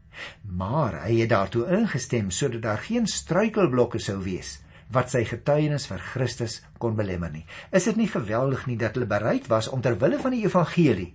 Maar 0.44 1.06
hy 1.06 1.22
het 1.22 1.32
daartoe 1.32 1.68
ingestem 1.78 2.32
sodat 2.32 2.66
daar 2.66 2.84
geen 2.84 3.08
struikelblokke 3.08 4.02
sou 4.04 4.18
wees 4.26 4.58
wat 4.92 5.12
sy 5.14 5.22
getuienis 5.30 5.86
vir 5.86 6.02
Christus 6.02 6.60
kon 6.82 6.96
belemmer 6.98 7.30
nie. 7.32 7.46
Is 7.72 7.86
dit 7.86 8.00
nie 8.00 8.10
geweldig 8.10 8.66
nie 8.68 8.78
dat 8.82 8.98
hulle 8.98 9.08
bereid 9.10 9.48
was 9.48 9.70
om 9.70 9.84
ter 9.86 10.00
wille 10.02 10.18
van 10.20 10.34
die 10.34 10.44
evangelie 10.48 11.14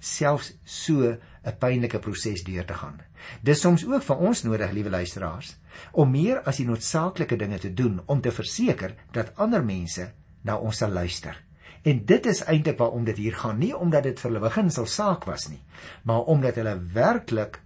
selfs 0.00 0.54
so 0.64 1.12
'n 1.44 1.56
pynlike 1.58 1.98
proses 1.98 2.44
deur 2.44 2.64
te 2.64 2.74
gaan. 2.74 3.00
Dis 3.42 3.60
soms 3.60 3.86
ook 3.86 4.02
vir 4.02 4.16
ons 4.16 4.42
nodig, 4.42 4.72
liewe 4.72 4.90
luisteraars, 4.90 5.56
om 5.92 6.10
meer 6.10 6.42
as 6.42 6.56
die 6.56 6.66
noodsaaklike 6.66 7.36
dinge 7.36 7.58
te 7.58 7.74
doen 7.74 8.00
om 8.06 8.20
te 8.20 8.32
verseker 8.32 8.94
dat 9.12 9.32
ander 9.36 9.64
mense 9.64 10.12
na 10.42 10.56
ons 10.56 10.76
sal 10.76 10.90
luister. 10.90 11.36
En 11.82 12.04
dit 12.04 12.26
is 12.26 12.44
eintlik 12.44 12.78
waarom 12.78 13.04
dit 13.04 13.16
hier 13.16 13.36
gaan, 13.36 13.58
nie 13.58 13.76
omdat 13.76 14.02
dit 14.02 14.20
vir 14.20 14.30
hulle 14.30 14.48
beginsel 14.48 14.86
saak 14.86 15.24
was 15.24 15.48
nie, 15.48 15.62
maar 16.04 16.28
omdat 16.28 16.54
hulle 16.60 16.76
werklik 16.92 17.60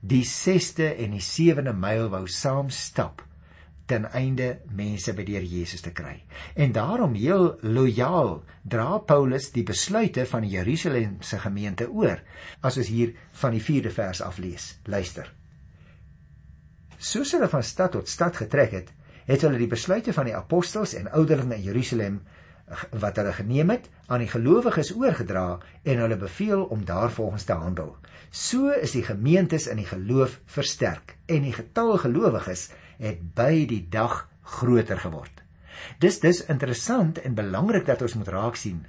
die 0.00 0.24
6ste 0.24 0.90
en 1.00 1.16
die 1.16 1.24
7de 1.24 1.72
myl 1.72 2.10
wou 2.12 2.26
saam 2.28 2.68
stap 2.70 3.24
ten 3.86 4.06
einde 4.16 4.60
mense 4.72 5.12
by 5.12 5.24
die 5.26 5.36
Here 5.36 5.48
Jesus 5.48 5.84
te 5.84 5.92
kry. 5.92 6.16
En 6.56 6.72
daarom 6.72 7.14
heel 7.18 7.58
lojaal 7.62 8.38
dra 8.62 8.98
Paulus 8.98 9.50
die 9.52 9.64
besluite 9.66 10.26
van 10.26 10.46
die 10.46 10.54
Jerusalemse 10.56 11.38
gemeente 11.42 11.88
oor, 11.90 12.22
as 12.64 12.78
ons 12.80 12.88
hier 12.88 13.14
van 13.42 13.56
die 13.56 13.62
4de 13.62 13.92
vers 13.92 14.22
af 14.24 14.40
lees. 14.40 14.74
Luister. 14.88 15.28
Soos 16.98 17.34
hulle 17.36 17.50
van 17.52 17.62
stad 17.62 17.92
tot 17.92 18.08
stad 18.08 18.36
getrek 18.40 18.72
het, 18.72 18.94
het 19.28 19.44
hulle 19.44 19.60
die 19.60 19.68
besluite 19.68 20.12
van 20.16 20.28
die 20.28 20.36
apostels 20.36 20.94
en 20.96 21.10
ouderlinge 21.12 21.60
in 21.60 21.68
Jerusalem 21.68 22.22
wat 22.96 23.18
hulle 23.20 23.32
geneem 23.36 23.74
het 23.74 23.90
aan 24.08 24.22
die 24.24 24.30
gelowiges 24.30 24.94
oorgedra 24.96 25.58
en 25.82 26.00
hulle 26.00 26.16
beveel 26.16 26.64
om 26.72 26.84
daarvolgens 26.88 27.44
te 27.44 27.52
handel. 27.52 27.96
So 28.30 28.72
is 28.72 28.94
die 28.96 29.04
gemeentes 29.04 29.66
in 29.68 29.82
die 29.82 29.88
geloof 29.88 30.38
versterk 30.48 31.16
en 31.28 31.44
die 31.44 31.52
getal 31.52 31.98
gelowiges 32.00 32.70
het 32.98 33.22
by 33.34 33.66
die 33.66 33.86
dag 33.90 34.28
groter 34.42 34.98
geword. 34.98 35.42
Dis 35.98 36.20
dis 36.20 36.44
interessant 36.48 37.18
en 37.18 37.34
belangrik 37.34 37.86
dat 37.86 38.02
ons 38.02 38.14
moet 38.14 38.28
raak 38.28 38.56
sien 38.56 38.84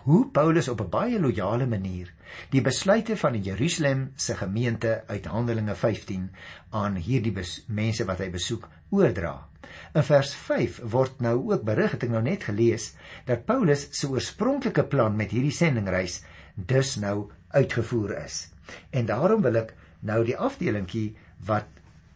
hoe 0.00 0.26
Paulus 0.30 0.68
op 0.68 0.80
'n 0.80 0.88
baie 0.88 1.20
loyale 1.20 1.66
manier 1.66 2.12
die 2.50 2.60
besluite 2.60 3.16
van 3.16 3.32
die 3.32 3.42
Jerusalem 3.42 4.12
se 4.16 4.34
gemeente 4.34 5.02
uit 5.06 5.26
Handelinge 5.26 5.74
15 5.74 6.30
aan 6.70 6.96
hierdie 6.96 7.34
mense 7.66 8.04
wat 8.04 8.18
hy 8.18 8.30
besoek 8.30 8.68
oordra. 8.90 9.48
In 9.94 10.02
vers 10.02 10.34
5 10.34 10.80
word 10.84 11.20
nou 11.20 11.52
ook 11.52 11.62
berig 11.62 11.90
het 11.90 12.02
ek 12.02 12.10
nou 12.10 12.22
net 12.22 12.44
gelees 12.44 12.94
dat 13.24 13.44
Paulus 13.44 13.88
se 13.90 14.08
oorspronklike 14.08 14.84
plan 14.84 15.16
met 15.16 15.30
hierdie 15.30 15.52
sendingreis 15.52 16.22
dus 16.54 16.96
nou 16.96 17.30
uitgevoer 17.48 18.24
is. 18.24 18.48
En 18.90 19.06
daarom 19.06 19.42
wil 19.42 19.56
ek 19.56 19.74
nou 20.00 20.24
die 20.24 20.36
afdelingkie 20.36 21.16
wat 21.46 21.68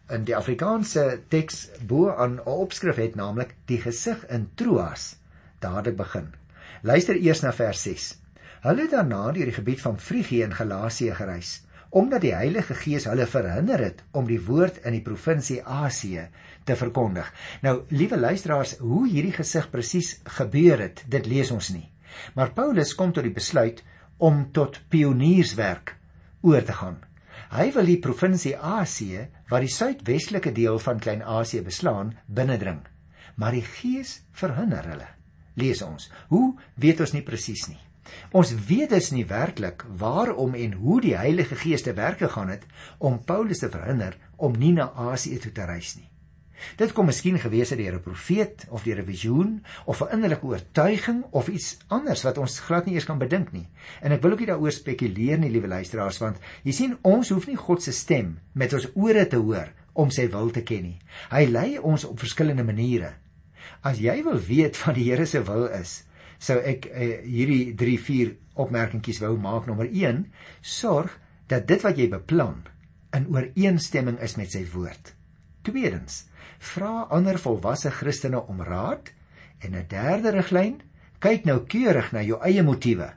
in 0.09 0.23
die 0.27 0.35
Afrikaanse 0.35 1.19
teks 1.29 1.69
bo 1.87 2.09
aan 2.15 2.39
'n 2.39 2.45
opskrif 2.45 2.95
het 2.95 3.15
naamlik 3.15 3.55
die 3.65 3.81
gesig 3.81 4.25
in 4.29 4.49
Troas 4.55 5.15
dadelik 5.59 5.97
begin. 5.97 6.33
Luister 6.81 7.15
eers 7.15 7.41
na 7.41 7.51
vers 7.53 7.81
6. 7.81 8.17
Hulle 8.61 8.81
het 8.81 8.91
daarna 8.91 9.31
deur 9.31 9.45
die 9.45 9.59
gebied 9.59 9.81
van 9.81 9.99
Frigië 9.99 10.43
en 10.43 10.53
Galasië 10.53 11.13
gereis 11.13 11.67
omdat 11.89 12.21
die 12.21 12.33
Heilige 12.35 12.75
Gees 12.75 13.05
hulle 13.07 13.25
verhinder 13.27 13.79
het 13.79 14.03
om 14.11 14.27
die 14.27 14.41
woord 14.43 14.81
in 14.85 14.97
die 14.97 15.03
provinsie 15.03 15.61
Asië 15.63 16.27
te 16.67 16.75
verkondig. 16.75 17.29
Nou, 17.63 17.83
liewe 17.89 18.19
luisteraars, 18.19 18.77
hoe 18.83 19.05
hierdie 19.07 19.33
gesig 19.33 19.69
presies 19.71 20.17
gebeur 20.37 20.83
het, 20.83 21.03
dit 21.07 21.25
lees 21.25 21.51
ons 21.51 21.69
nie. 21.71 21.87
Maar 22.35 22.51
Paulus 22.51 22.95
kom 22.95 23.13
tot 23.15 23.23
die 23.23 23.33
besluit 23.33 23.83
om 24.17 24.49
tot 24.51 24.81
pionierswerk 24.91 25.95
oor 26.41 26.63
te 26.63 26.75
gaan. 26.75 26.99
Hy 27.47 27.69
wil 27.75 27.87
die 27.87 27.99
provinsie 28.03 28.55
Asië, 28.57 29.27
wat 29.47 29.63
die 29.63 29.71
suidwestelike 29.71 30.51
deel 30.51 30.79
van 30.83 30.99
Klein-Asië 30.99 31.63
beslaan, 31.63 32.15
binnendring. 32.27 32.81
Maar 33.35 33.55
die 33.55 33.63
Gees 33.63 34.21
verhinder 34.35 34.83
hulle. 34.89 35.07
Lees 35.55 35.81
ons. 35.81 36.09
Hoe 36.29 36.57
weet 36.75 36.99
ons 37.05 37.13
nie 37.15 37.23
presies 37.25 37.67
nie. 37.71 37.79
Ons 38.35 38.53
weet 38.67 38.91
dus 38.91 39.09
nie 39.11 39.25
werklik 39.27 39.83
waarom 39.99 40.55
en 40.55 40.75
hoe 40.81 40.99
die 41.03 41.15
Heilige 41.17 41.55
Gees 41.59 41.83
te 41.83 41.93
werk 41.95 42.21
gegaan 42.23 42.51
het 42.53 42.67
om 42.97 43.23
Paulus 43.23 43.63
te 43.63 43.71
verhinder 43.71 44.15
om 44.35 44.55
nie 44.55 44.73
na 44.75 44.91
Asië 45.09 45.39
toe 45.43 45.51
te 45.51 45.65
reis 45.67 45.95
nie. 45.97 46.07
Dit 46.77 46.93
kom 46.93 47.05
miskien 47.09 47.39
gewees 47.39 47.69
het 47.69 47.79
deur 47.79 47.95
'n 47.95 48.03
profeet 48.03 48.65
of 48.69 48.83
deur 48.83 48.99
'n 48.99 49.05
visioen 49.05 49.63
of 49.85 50.01
'n 50.01 50.13
innerlike 50.15 50.45
oortuiging 50.45 51.23
of 51.31 51.47
iets 51.47 51.77
anders 51.87 52.23
wat 52.23 52.37
ons 52.37 52.59
glad 52.59 52.85
nie 52.85 52.93
eers 52.93 53.05
kan 53.05 53.17
bedink 53.17 53.51
nie. 53.51 53.67
En 54.01 54.11
ek 54.11 54.21
wil 54.21 54.31
ook 54.31 54.39
nie 54.39 54.47
daaroor 54.47 54.71
spekuleer 54.71 55.37
nie, 55.37 55.49
liewe 55.49 55.67
luisteraars, 55.67 56.17
want 56.17 56.37
jy 56.63 56.71
sien 56.71 56.97
ons 57.01 57.29
hoef 57.29 57.47
nie 57.47 57.55
God 57.55 57.83
se 57.83 57.91
stem 57.91 58.39
met 58.53 58.73
ons 58.73 58.87
ore 58.95 59.27
te 59.27 59.37
hoor 59.37 59.73
om 59.93 60.11
sy 60.11 60.27
wil 60.29 60.49
te 60.49 60.61
ken 60.61 60.83
nie. 60.83 60.99
Hy 61.29 61.45
lei 61.45 61.77
ons 61.77 62.05
op 62.05 62.19
verskillende 62.19 62.63
maniere. 62.63 63.13
As 63.81 63.99
jy 63.99 64.23
wil 64.23 64.39
weet 64.39 64.77
wat 64.85 64.95
die 64.95 65.09
Here 65.09 65.25
se 65.25 65.43
wil 65.43 65.65
is, 65.65 66.03
sou 66.39 66.59
ek 66.59 66.85
uh, 66.85 67.09
hierdie 67.25 67.73
3-4 67.75 68.35
opmerkingies 68.55 69.21
wou 69.23 69.37
maak. 69.41 69.65
Nommer 69.67 69.89
1: 69.89 70.25
Sorg 70.61 71.19
dat 71.47 71.67
dit 71.67 71.81
wat 71.81 71.97
jy 71.97 72.09
beplan 72.11 72.65
in 73.15 73.29
ooreenstemming 73.33 74.19
is 74.21 74.35
met 74.37 74.51
sy 74.51 74.65
woord. 74.73 75.16
Tweedens: 75.67 76.23
vra 76.63 77.07
ander 77.11 77.37
volwasse 77.43 77.91
Christene 77.91 78.39
om 78.47 78.61
raad 78.63 79.11
en 79.59 79.75
'n 79.75 79.87
derde 79.91 80.31
riglyn, 80.31 80.81
kyk 81.19 81.45
nou 81.45 81.59
keurig 81.65 82.11
na 82.11 82.21
jou 82.23 82.39
eie 82.41 82.63
motiewe. 82.63 83.09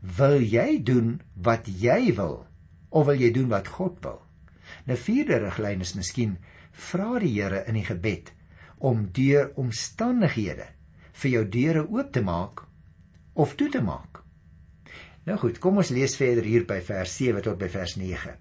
Wil 0.00 0.40
jy 0.42 0.82
doen 0.82 1.20
wat 1.34 1.66
jy 1.66 2.12
wil 2.16 2.46
of 2.90 3.06
wil 3.06 3.16
jy 3.16 3.30
doen 3.32 3.48
wat 3.48 3.68
God 3.68 3.96
wil? 4.04 4.20
'n 4.86 4.96
Vierde 4.96 5.38
riglyn 5.38 5.80
is 5.80 5.94
miskien 5.94 6.36
vra 6.72 7.18
die 7.18 7.32
Here 7.40 7.64
in 7.66 7.74
die 7.74 7.86
gebed 7.88 8.32
om 8.78 9.08
deur 9.12 9.52
omstandighede 9.56 10.66
vir 11.12 11.30
jou 11.30 11.44
deure 11.48 11.86
oop 11.88 12.12
te 12.12 12.20
maak 12.20 12.66
of 13.34 13.54
toe 13.54 13.70
te 13.70 13.82
maak. 13.82 14.20
Nou 15.24 15.38
goed, 15.38 15.58
kom 15.58 15.78
ons 15.80 15.90
lees 15.90 16.16
verder 16.16 16.44
hier 16.44 16.66
by 16.68 16.80
vers 16.84 17.16
7 17.16 17.42
tot 17.42 17.58
by 17.58 17.68
vers 17.68 17.96
9. 17.96 18.34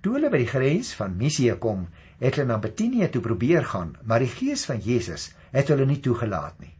Toe 0.00 0.14
hulle 0.16 0.30
by 0.32 0.40
die 0.40 0.48
grens 0.48 0.94
van 0.96 1.16
Misië 1.16 1.58
kom, 1.60 1.86
het 2.24 2.38
hulle 2.38 2.48
na 2.48 2.58
Betanië 2.58 3.10
toe 3.12 3.20
probeer 3.20 3.66
gaan, 3.68 3.96
maar 4.02 4.24
die 4.24 4.32
Gees 4.32 4.64
van 4.64 4.80
Jesus 4.80 5.32
het 5.52 5.68
hulle 5.68 5.84
nie 5.86 6.00
toegelaat 6.00 6.56
nie. 6.62 6.72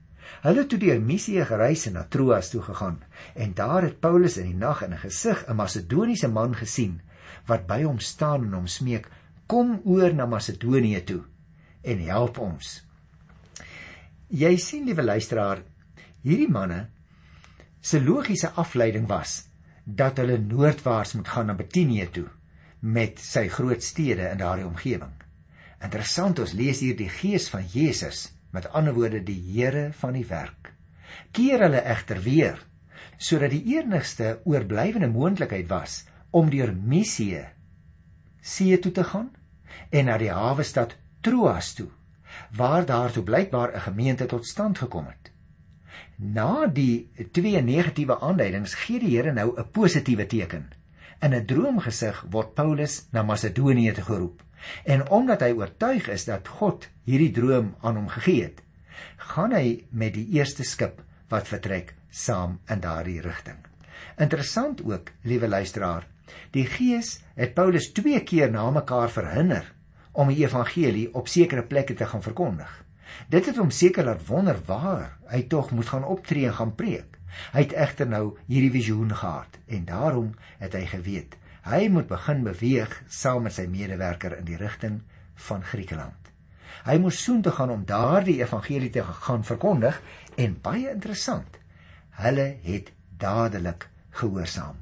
Hulle 0.44 0.62
het 0.64 0.70
toe 0.72 0.78
deur 0.80 1.00
Misië 1.00 1.44
gereis 1.48 1.84
en 1.88 1.98
na 1.98 2.04
Troas 2.08 2.50
toe 2.52 2.62
gegaan 2.64 3.02
en 3.34 3.52
daar 3.56 3.84
het 3.84 4.00
Paulus 4.00 4.38
in 4.40 4.48
die 4.50 4.56
nag 4.60 4.82
in 4.82 4.92
'n 4.92 5.04
gesig 5.04 5.44
'n 5.48 5.56
Macedoniese 5.56 6.28
man 6.28 6.54
gesien 6.54 7.00
wat 7.46 7.66
by 7.66 7.82
hom 7.82 7.98
staan 7.98 8.44
en 8.44 8.52
hom 8.52 8.66
smeek: 8.66 9.08
"Kom 9.46 9.80
oor 9.84 10.14
na 10.14 10.26
Macedonië 10.26 11.04
toe 11.04 11.22
en 11.82 11.98
help 11.98 12.38
ons." 12.38 12.84
Jy 14.28 14.56
sien, 14.56 14.84
liewe 14.84 15.02
luisteraar, 15.02 15.62
hierdie 16.22 16.50
manne 16.50 16.88
se 17.80 18.00
logiese 18.00 18.50
afleiding 18.50 19.06
was 19.08 19.44
dat 19.84 20.16
hulle 20.16 20.38
noordwaarts 20.38 21.12
moet 21.12 21.28
gaan 21.28 21.46
na 21.46 21.54
Betanië 21.54 22.08
toe 22.10 22.28
met 22.80 23.18
sy 23.18 23.48
groot 23.48 23.82
stede 23.82 24.30
in 24.30 24.38
daardie 24.38 24.66
omgewing. 24.66 25.23
Interessant, 25.84 26.38
ons 26.40 26.54
lees 26.56 26.80
hier 26.80 26.96
die 26.96 27.10
gees 27.12 27.50
van 27.52 27.66
Jesus, 27.68 28.30
met 28.52 28.70
ander 28.72 28.94
woorde 28.96 29.20
die 29.22 29.40
Here 29.52 29.90
van 30.00 30.14
die 30.16 30.26
werk. 30.26 30.72
Keer 31.32 31.66
hulle 31.66 31.82
egter 31.84 32.22
weer 32.24 32.62
sodat 33.18 33.52
die 33.52 33.76
enigste 33.76 34.40
oorblywende 34.44 35.06
moontlikheid 35.06 35.68
was 35.70 36.00
om 36.34 36.48
deur 36.50 36.72
Misië 36.74 37.44
see 38.44 38.78
toe 38.78 38.92
te 38.92 39.04
gaan 39.04 39.30
en 39.90 40.10
na 40.10 40.16
die 40.20 40.32
hawe 40.34 40.64
stad 40.66 40.96
Troas 41.24 41.72
toe 41.78 41.88
waar 42.58 42.84
daar 42.86 43.12
toe 43.14 43.22
blykbaar 43.22 43.74
'n 43.74 43.80
gemeente 43.80 44.26
tot 44.26 44.46
stand 44.46 44.78
gekom 44.78 45.06
het. 45.06 45.30
Na 46.16 46.66
die 46.66 47.10
twee 47.32 47.62
negatiewe 47.62 48.20
aanduidings 48.20 48.74
gee 48.74 48.98
die 48.98 49.16
Here 49.16 49.32
nou 49.32 49.54
'n 49.56 49.70
positiewe 49.70 50.26
teken. 50.26 50.72
In 51.20 51.34
'n 51.34 51.46
droomgesig 51.46 52.26
word 52.30 52.54
Paulus 52.54 53.08
na 53.12 53.22
Macedonië 53.22 53.92
te 53.92 54.02
geroep. 54.02 54.42
En 54.84 55.08
omdat 55.08 55.42
hy 55.44 55.52
oortuig 55.56 56.08
is 56.08 56.24
dat 56.28 56.48
God 56.60 56.88
hierdie 57.08 57.32
droom 57.34 57.74
aan 57.80 57.98
hom 58.00 58.08
gegee 58.08 58.42
het, 58.48 58.62
gaan 59.32 59.52
hy 59.52 59.84
met 59.90 60.14
die 60.16 60.26
eerste 60.38 60.64
skip 60.64 61.02
wat 61.32 61.48
vertrek 61.48 61.94
saam 62.10 62.58
in 62.70 62.82
daardie 62.84 63.20
rigting. 63.24 63.58
Interessant 64.20 64.82
ook, 64.84 65.10
liewe 65.22 65.48
luisteraar, 65.48 66.06
die 66.54 66.66
Gees 66.66 67.18
het 67.34 67.54
Paulus 67.54 67.90
twee 67.92 68.20
keer 68.24 68.50
na 68.50 68.68
mekaar 68.70 69.10
verhinder 69.10 69.66
om 70.12 70.30
die 70.30 70.44
evangelie 70.44 71.08
op 71.14 71.28
sekere 71.28 71.64
plekke 71.66 71.94
te 71.98 72.06
gaan 72.06 72.22
verkondig. 72.22 72.70
Dit 73.28 73.46
het 73.50 73.58
hom 73.58 73.70
seker 73.70 74.06
laat 74.06 74.26
wonder 74.26 74.58
waar 74.66 75.16
hy 75.30 75.42
tog 75.50 75.72
moet 75.74 75.90
gaan 75.90 76.06
optree 76.06 76.46
en 76.46 76.54
gaan 76.54 76.74
preek. 76.74 77.18
Hy 77.52 77.64
het 77.66 77.74
egter 77.74 78.06
nou 78.06 78.36
hierdie 78.46 78.70
visioen 78.70 79.10
gehad 79.10 79.58
en 79.66 79.86
daarom 79.88 80.34
het 80.60 80.74
hy 80.78 80.84
geweet 80.86 81.34
Hy 81.64 81.88
moet 81.88 82.06
begin 82.06 82.42
beweeg 82.44 82.92
saam 83.08 83.46
met 83.46 83.54
sy 83.56 83.64
medewerker 83.72 84.34
in 84.36 84.44
die 84.44 84.58
rigting 84.60 84.98
van 85.46 85.62
Griekeland. 85.64 86.28
Hy 86.84 86.98
moes 87.00 87.22
soontoe 87.24 87.54
gaan 87.56 87.72
om 87.72 87.86
daardie 87.88 88.36
evangelie 88.42 88.90
te 88.92 89.04
gaan 89.04 89.46
verkondig 89.48 89.96
en 90.36 90.58
baie 90.60 90.90
interessant. 90.90 91.56
Hulle 92.20 92.58
het 92.66 92.92
dadelik 93.16 93.88
gehoorsaam. 94.20 94.76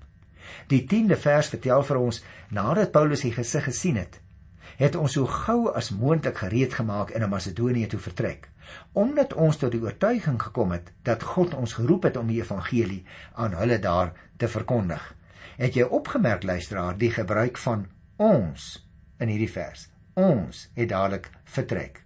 Die 0.66 0.82
10de 0.90 1.20
vers 1.22 1.52
vertel 1.54 1.86
vir 1.86 2.02
ons 2.02 2.18
nadat 2.50 2.90
Paulus 2.92 3.22
die 3.22 3.32
gesig 3.36 3.68
gesien 3.70 4.02
het, 4.02 4.18
het 4.82 4.98
ons 4.98 5.14
so 5.14 5.30
gou 5.30 5.70
as 5.70 5.94
moontlik 5.94 6.42
gereed 6.42 6.74
gemaak 6.74 7.14
en 7.14 7.22
na 7.22 7.30
Macedonië 7.30 7.86
toe 7.94 8.02
vertrek, 8.02 8.48
omdat 8.98 9.38
ons 9.38 9.62
tot 9.62 9.70
die 9.70 9.84
oortuiging 9.86 10.42
gekom 10.42 10.74
het 10.74 10.90
dat 11.06 11.22
God 11.22 11.54
ons 11.54 11.78
geroep 11.78 12.10
het 12.10 12.18
om 12.18 12.26
die 12.26 12.42
evangelie 12.42 13.04
aan 13.38 13.54
hulle 13.62 13.78
daar 13.78 14.16
te 14.36 14.50
verkondig. 14.50 15.12
Het 15.62 15.76
jy 15.78 15.84
opgemerk 15.94 16.42
luisteraar 16.42 16.96
die 16.98 17.12
gebruik 17.14 17.58
van 17.62 17.84
ons 18.18 18.62
in 19.22 19.30
hierdie 19.30 19.50
vers? 19.50 19.84
Ons 20.18 20.64
het 20.74 20.88
dadelik 20.90 21.28
vertrek. 21.54 22.00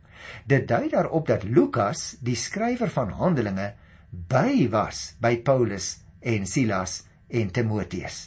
Dit 0.44 0.66
dui 0.68 0.90
daarop 0.92 1.24
dat 1.30 1.46
Lukas, 1.48 2.18
die 2.20 2.36
skrywer 2.36 2.90
van 2.92 3.14
Handelinge, 3.16 3.70
by 4.10 4.66
was 4.68 5.14
by 5.24 5.38
Paulus 5.40 6.02
en 6.20 6.44
Silas 6.44 7.06
en 7.32 7.48
Timoteus. 7.48 8.26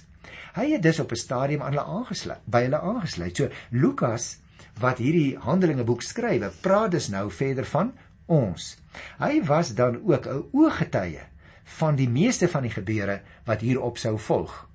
Hy 0.55 0.71
het 0.71 0.81
dus 0.81 0.99
op 0.99 1.11
'n 1.13 1.21
stadium 1.21 1.61
aan 1.61 1.77
hulle 1.77 1.85
aangesluit, 1.85 2.41
by 2.45 2.61
hulle 2.65 2.79
aangesluit. 2.81 3.35
So 3.37 3.49
Lukas 3.69 4.39
wat 4.79 4.97
hierdie 4.97 5.37
Handelinge 5.37 5.83
boek 5.83 6.01
skryf, 6.01 6.61
praat 6.61 6.91
dus 6.91 7.09
nou 7.09 7.31
verder 7.31 7.65
van 7.65 7.93
ons. 8.25 8.77
Hy 9.19 9.43
was 9.45 9.75
dan 9.75 10.01
ook 10.01 10.25
'n 10.25 10.49
ooggetuie 10.51 11.21
van 11.63 11.95
die 11.95 12.09
meeste 12.09 12.47
van 12.47 12.61
die 12.61 12.71
gebeure 12.71 13.21
wat 13.45 13.61
hierop 13.61 13.97
sou 13.97 14.17
volg. 14.17 14.68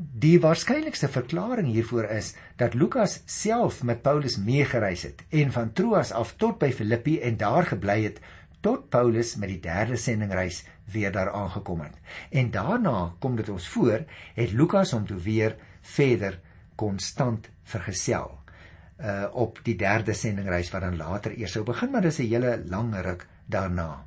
Die 0.00 0.38
waarskynlikste 0.40 1.10
verklaring 1.12 1.66
hiervoor 1.68 2.06
is 2.08 2.30
dat 2.56 2.72
Lukas 2.74 3.18
self 3.28 3.82
met 3.84 4.00
Paulus 4.00 4.38
meegereis 4.40 5.02
het 5.04 5.18
en 5.28 5.50
van 5.52 5.72
Troas 5.76 6.12
af 6.16 6.30
tot 6.40 6.56
by 6.58 6.70
Filippi 6.72 7.18
en 7.20 7.34
daar 7.36 7.66
gebly 7.68 7.98
het 8.06 8.20
tot 8.64 8.86
Paulus 8.88 9.34
met 9.36 9.50
die 9.52 9.58
derde 9.60 9.98
sendingreis 10.00 10.62
weer 10.92 11.12
daar 11.12 11.28
aangekom 11.36 11.82
het. 11.84 11.98
En 12.30 12.48
daarna 12.50 13.12
kom 13.18 13.36
dit 13.36 13.48
ons 13.52 13.68
voor, 13.68 14.06
het 14.34 14.54
Lukas 14.56 14.94
hom 14.96 15.04
toe 15.06 15.18
weer 15.20 15.56
verder 15.80 16.38
konstant 16.80 17.50
vergesel 17.62 18.38
uh 19.00 19.26
op 19.32 19.60
die 19.64 19.76
derde 19.76 20.14
sendingreis 20.16 20.70
wat 20.72 20.86
dan 20.86 20.96
later 20.96 21.36
eers 21.36 21.52
sou 21.58 21.64
begin, 21.64 21.90
maar 21.90 22.08
dis 22.08 22.18
'n 22.18 22.32
hele 22.32 22.62
lang 22.66 22.94
ruk 23.00 23.26
daarna. 23.46 24.06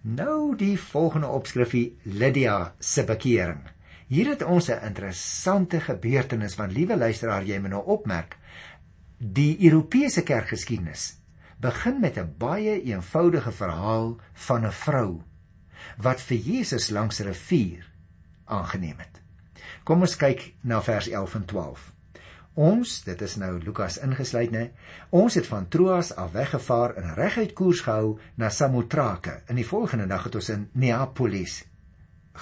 Nou 0.00 0.56
die 0.56 0.78
volgende 0.80 1.26
opskrifie 1.26 1.98
Lydia 2.02 2.74
se 2.78 3.04
bekering. 3.04 3.66
Hier 4.08 4.30
het 4.32 4.42
ons 4.42 4.70
'n 4.72 4.84
interessante 4.88 5.80
gebeurtenis 5.80 6.54
van 6.54 6.72
liewe 6.72 6.96
luisteraar 6.96 7.44
jy 7.44 7.58
moet 7.58 7.70
nou 7.70 7.84
opmerk. 7.84 8.36
Die 9.18 9.58
Europese 9.60 10.22
kerkgeskiedenis 10.22 11.18
begin 11.60 12.00
met 12.00 12.16
'n 12.16 12.34
baie 12.38 12.82
eenvoudige 12.82 13.52
verhaal 13.52 14.16
van 14.32 14.66
'n 14.66 14.72
vrou 14.72 15.22
wat 15.96 16.20
vir 16.20 16.36
Jesus 16.36 16.88
langs 16.90 17.20
'n 17.20 17.24
rivier 17.24 17.90
aangeneem 18.44 18.98
het. 18.98 19.20
Kom 19.84 20.00
ons 20.00 20.16
kyk 20.16 20.54
na 20.60 20.82
vers 20.82 21.08
11 21.08 21.34
en 21.34 21.44
12. 21.44 21.92
Ons, 22.54 23.02
dit 23.02 23.20
is 23.20 23.36
nou 23.36 23.58
Lukas 23.58 23.98
ingesluit 23.98 24.50
nê, 24.50 24.70
ons 25.10 25.34
het 25.34 25.46
van 25.46 25.68
Troas 25.68 26.14
af 26.14 26.32
weggevaar 26.32 26.94
en 26.94 27.14
reguit 27.14 27.52
koers 27.52 27.80
gehou 27.80 28.18
na 28.34 28.48
Samotrake. 28.48 29.42
In 29.46 29.54
die 29.54 29.66
volgende 29.66 30.06
dag 30.06 30.24
het 30.24 30.34
ons 30.34 30.48
in 30.48 30.68
Neapolis 30.72 31.67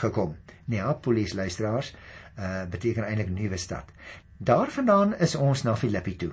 gekom. 0.02 0.36
Neapolis 0.64 1.32
luisteraars, 1.32 1.94
uh 2.38 2.64
beteken 2.70 3.06
eintlik 3.06 3.30
nuwe 3.30 3.56
stad. 3.56 3.92
Daarvandaan 4.36 5.16
is 5.16 5.34
ons 5.34 5.62
na 5.62 5.76
Filippi 5.76 6.16
toe. 6.16 6.32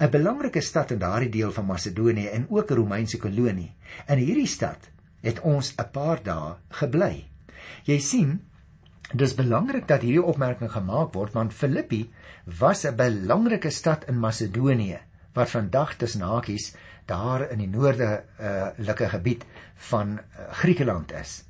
'n 0.00 0.10
Belangrike 0.10 0.60
stad 0.60 0.90
in 0.90 0.98
daardie 0.98 1.30
deel 1.30 1.52
van 1.52 1.66
Macedonië 1.66 2.26
en 2.26 2.46
ook 2.48 2.70
'n 2.70 2.74
Romeinse 2.74 3.18
kolonie. 3.18 3.74
In 4.06 4.18
hierdie 4.18 4.46
stad 4.46 4.90
het 5.20 5.40
ons 5.40 5.74
'n 5.76 5.90
paar 5.92 6.22
dae 6.22 6.54
gebly. 6.68 7.26
Jy 7.84 7.98
sien, 7.98 8.40
dis 9.12 9.34
belangrik 9.34 9.88
dat 9.88 10.02
hierdie 10.02 10.22
opmerking 10.22 10.72
gemaak 10.72 11.12
word 11.14 11.32
want 11.32 11.54
Filippi 11.54 12.10
was 12.58 12.84
'n 12.86 12.96
belangrike 12.96 13.70
stad 13.70 14.04
in 14.08 14.18
Macedonië 14.18 15.00
wat 15.32 15.50
vandag 15.50 15.94
tussen 15.96 16.20
hakies 16.20 16.74
daar 17.06 17.50
in 17.50 17.58
die 17.58 17.68
noordelike 17.68 18.24
uh, 19.04 19.10
gebied 19.10 19.44
van 19.74 20.18
uh, 20.18 20.52
Griekeland 20.52 21.12
is. 21.12 21.49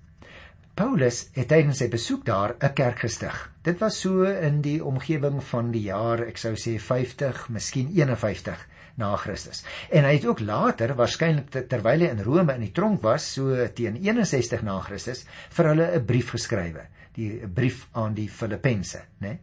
Paulus 0.74 1.28
het 1.34 1.48
tydens 1.50 1.80
sy 1.82 1.88
besoek 1.92 2.24
daar 2.24 2.54
'n 2.60 2.74
kerk 2.74 2.98
gestig. 2.98 3.36
Dit 3.62 3.78
was 3.80 4.00
so 4.00 4.24
in 4.24 4.60
die 4.62 4.84
omgewing 4.84 5.42
van 5.44 5.70
die 5.70 5.82
jaar, 5.82 6.20
ek 6.26 6.38
sou 6.38 6.54
sê 6.54 6.78
50, 6.78 7.48
miskien 7.48 7.88
51 7.92 8.66
na 8.96 9.16
Christus. 9.16 9.64
En 9.90 10.04
hy 10.04 10.14
het 10.14 10.26
ook 10.26 10.40
later, 10.40 10.94
waarskynlik 10.94 11.50
terwyl 11.68 12.00
hy 12.00 12.10
in 12.10 12.22
Rome 12.22 12.54
in 12.54 12.60
die 12.60 12.72
tronk 12.72 13.02
was, 13.02 13.32
so 13.34 13.66
teen 13.74 13.96
61 13.96 14.62
na 14.62 14.80
Christus, 14.80 15.24
vir 15.50 15.66
hulle 15.66 15.90
'n 15.94 16.06
brief 16.06 16.30
geskrywe, 16.30 16.86
die 17.14 17.46
brief 17.46 17.86
aan 17.92 18.14
die 18.14 18.28
Filippense, 18.28 19.02
né? 19.20 19.38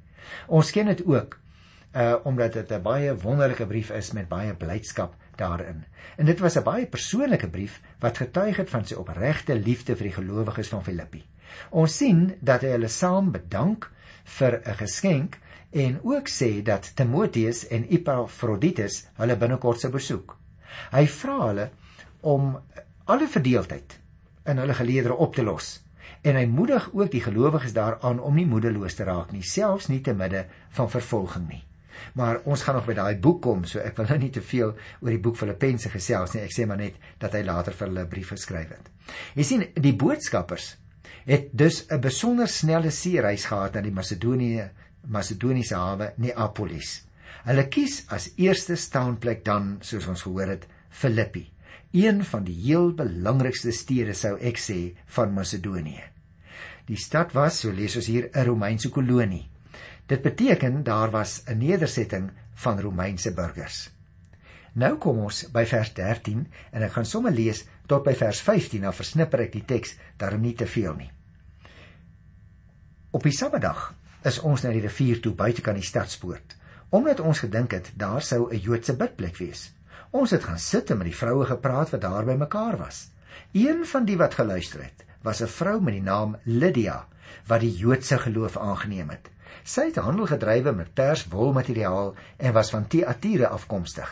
Ons 0.47 0.71
ken 0.71 0.87
dit 0.87 1.05
ook 1.05 1.39
uh 1.95 2.15
omdat 2.23 2.53
dit 2.53 2.71
'n 2.71 2.81
baie 2.81 3.15
wonderlike 3.15 3.65
brief 3.67 3.89
is 3.89 4.11
met 4.11 4.27
baie 4.27 4.55
blydskap 4.55 5.15
daarin. 5.35 5.85
En 6.17 6.25
dit 6.25 6.39
was 6.39 6.57
'n 6.57 6.63
baie 6.63 6.85
persoonlike 6.85 7.49
brief 7.49 7.81
wat 7.99 8.17
getuig 8.17 8.57
het 8.57 8.69
van 8.69 8.85
sy 8.85 8.93
opregte 8.93 9.55
liefde 9.55 9.95
vir 9.95 10.03
die 10.03 10.13
gelowiges 10.13 10.67
van 10.67 10.83
Filippi. 10.83 11.25
Ons 11.69 11.97
sien 11.97 12.35
dat 12.39 12.61
hy 12.61 12.67
hulle 12.67 12.87
saam 12.87 13.31
bedank 13.31 13.91
vir 14.23 14.61
'n 14.65 14.73
geskenk 14.73 15.37
en 15.71 15.99
ook 16.03 16.27
sê 16.29 16.61
dat 16.63 16.95
Timoteus 16.95 17.67
en 17.67 17.87
Epaphroditus 17.89 19.07
hulle 19.15 19.35
binnekort 19.35 19.79
sou 19.79 19.91
besoek. 19.91 20.37
Hy 20.91 21.07
vra 21.07 21.47
hulle 21.47 21.69
om 22.21 22.61
alle 23.05 23.27
verdeeldheid 23.27 23.99
in 24.45 24.57
hulle 24.57 24.73
geleedere 24.73 25.15
op 25.15 25.35
te 25.35 25.43
los 25.43 25.83
en 26.21 26.35
hy 26.35 26.45
moedig 26.45 26.89
ook 26.93 27.11
die 27.11 27.21
gelowiges 27.21 27.73
daaraan 27.73 28.19
om 28.19 28.35
nie 28.35 28.45
moedeloos 28.45 28.95
te 28.95 29.03
raak 29.03 29.31
nie, 29.31 29.43
selfs 29.43 29.87
nie 29.87 30.01
te 30.01 30.13
midde 30.13 30.45
van 30.69 30.89
vervolging 30.89 31.47
nie. 31.47 31.66
Maar 32.13 32.41
ons 32.45 32.61
gaan 32.61 32.75
nog 32.75 32.85
by 32.85 32.93
daai 32.93 33.15
boek 33.21 33.41
kom, 33.41 33.65
so 33.65 33.79
ek 33.79 33.97
wil 33.97 34.09
nou 34.09 34.17
nie 34.17 34.31
te 34.31 34.41
veel 34.41 34.73
oor 35.01 35.11
die 35.11 35.21
boek 35.21 35.37
Filippense 35.37 35.89
gesels 35.89 36.33
nie. 36.33 36.41
Ek 36.41 36.55
sê 36.55 36.65
maar 36.65 36.77
net 36.77 36.95
dat 37.19 37.33
hy 37.33 37.43
later 37.43 37.73
vir 37.73 37.87
hulle 37.87 38.03
'n 38.03 38.09
brief 38.09 38.29
geskryf 38.29 38.69
het. 38.69 38.89
Jy 39.35 39.43
sien, 39.43 39.65
die 39.75 39.95
boodskappers 39.95 40.75
het 41.25 41.49
dus 41.51 41.85
'n 41.89 41.99
besonder 42.01 42.47
snelle 42.47 42.91
seereis 42.91 43.45
gehad 43.45 43.73
na 43.73 43.81
die 43.81 43.91
Macedonië 43.91 44.69
Macedoniese 45.07 45.75
hawe 45.75 46.13
Neapolis. 46.17 47.05
Hulle 47.47 47.67
kies 47.71 48.01
as 48.11 48.31
eerste 48.35 48.75
staanplek 48.75 49.45
dan, 49.45 49.77
soos 49.81 50.07
ons 50.07 50.21
gehoor 50.21 50.47
het, 50.47 50.67
Filippi, 50.89 51.45
een 51.95 52.23
van 52.23 52.43
die 52.43 52.55
heel 52.65 52.91
belangrikste 52.91 53.71
stede 53.71 54.13
sou 54.13 54.35
ek 54.37 54.59
sê 54.59 54.79
van 55.15 55.33
Macedonië. 55.33 56.03
Die 56.87 56.99
stad 56.99 57.33
was, 57.35 57.61
so 57.61 57.71
lees 57.71 57.95
ons 57.95 58.07
hier, 58.07 58.29
'n 58.33 58.45
Romeinse 58.45 58.89
kolonie. 58.89 59.47
Dit 60.07 60.21
beteken 60.21 60.83
daar 60.83 61.11
was 61.11 61.43
'n 61.45 61.57
nedersetting 61.57 62.31
van 62.53 62.79
Romeinse 62.79 63.33
burgers. 63.33 63.91
Nou 64.73 64.97
kom 64.97 65.19
ons 65.19 65.51
by 65.51 65.65
vers 65.65 65.93
13 65.93 66.47
en 66.71 66.81
ek 66.81 66.91
gaan 66.91 67.05
sommer 67.05 67.31
lees 67.31 67.65
tot 67.85 68.03
by 68.03 68.13
vers 68.15 68.41
15, 68.41 68.81
dan 68.81 68.93
versnipper 68.93 69.39
ek 69.39 69.51
die 69.51 69.65
teks, 69.65 69.95
daarom 70.17 70.41
nie 70.41 70.53
te 70.53 70.67
veel 70.67 70.93
nie. 70.93 71.11
Op 73.11 73.23
die 73.23 73.31
Saterdag 73.31 73.95
is 74.23 74.39
ons 74.39 74.61
na 74.63 74.69
die 74.69 74.83
rivier 74.83 75.19
toe 75.21 75.33
buite 75.33 75.61
kan 75.61 75.75
die 75.75 75.83
stadspoort, 75.83 76.55
omdat 76.89 77.19
ons 77.19 77.39
gedink 77.39 77.71
het 77.71 77.91
daar 77.95 78.21
sou 78.21 78.49
'n 78.51 78.59
Joodse 78.59 78.95
bidplek 78.95 79.37
wees. 79.37 79.73
Ons 80.11 80.31
het 80.31 80.43
gaan 80.43 80.59
sit 80.59 80.91
en 80.91 80.97
met 80.97 81.07
die 81.07 81.15
vroue 81.15 81.45
gepraat 81.45 81.89
wat 81.89 82.01
daar 82.01 82.25
by 82.25 82.35
mekaar 82.35 82.77
was. 82.77 83.09
Een 83.51 83.85
van 83.85 84.05
die 84.05 84.17
wat 84.17 84.33
geluister 84.33 84.83
het, 84.83 85.05
was 85.21 85.41
'n 85.41 85.47
vrou 85.47 85.81
met 85.81 85.93
die 85.93 86.03
naam 86.03 86.37
Lydia 86.43 87.07
wat 87.47 87.59
die 87.59 87.75
Joodse 87.75 88.17
geloof 88.17 88.57
aangeneem 88.57 89.09
het. 89.09 89.29
Sy 89.67 89.89
het 89.89 89.97
handel 89.99 90.29
gedrywe 90.29 90.71
met 90.71 90.93
perswolmateriaal 90.95 92.13
en 92.37 92.53
was 92.55 92.69
van 92.71 92.85
Thyatira 92.87 93.49
afkomstig. 93.51 94.07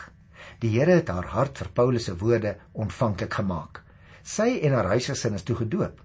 Die 0.60 0.74
Here 0.74 0.98
het 0.98 1.08
haar 1.08 1.30
hart 1.32 1.56
vir 1.62 1.70
Paulus 1.72 2.08
se 2.10 2.16
woorde 2.20 2.56
ontvanklik 2.72 3.32
gemaak. 3.38 3.80
Sy 4.20 4.58
en 4.66 4.76
haar 4.76 4.90
huisgesin 4.92 5.38
is 5.38 5.46
toe 5.48 5.56
gedoop. 5.56 6.02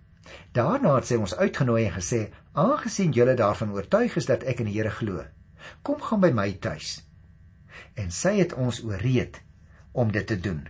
Daarna 0.55 0.95
het 0.95 1.09
sy 1.09 1.19
ons 1.19 1.35
uitgenooi 1.35 1.83
en 1.83 1.95
gesê: 1.97 2.21
"Aangesien 2.53 3.11
julle 3.11 3.35
daarvan 3.35 3.73
oortuig 3.75 4.15
is 4.15 4.25
dat 4.25 4.43
ek 4.43 4.63
in 4.63 4.71
die 4.71 4.77
Here 4.77 4.89
glo, 4.89 5.25
kom 5.81 5.99
gaan 6.01 6.21
by 6.21 6.31
my 6.31 6.51
tuis." 6.53 7.01
En 7.95 8.11
sy 8.11 8.37
het 8.39 8.53
ons 8.53 8.83
ooreed 8.83 9.41
om 9.91 10.11
dit 10.11 10.27
te 10.27 10.39
doen. 10.39 10.67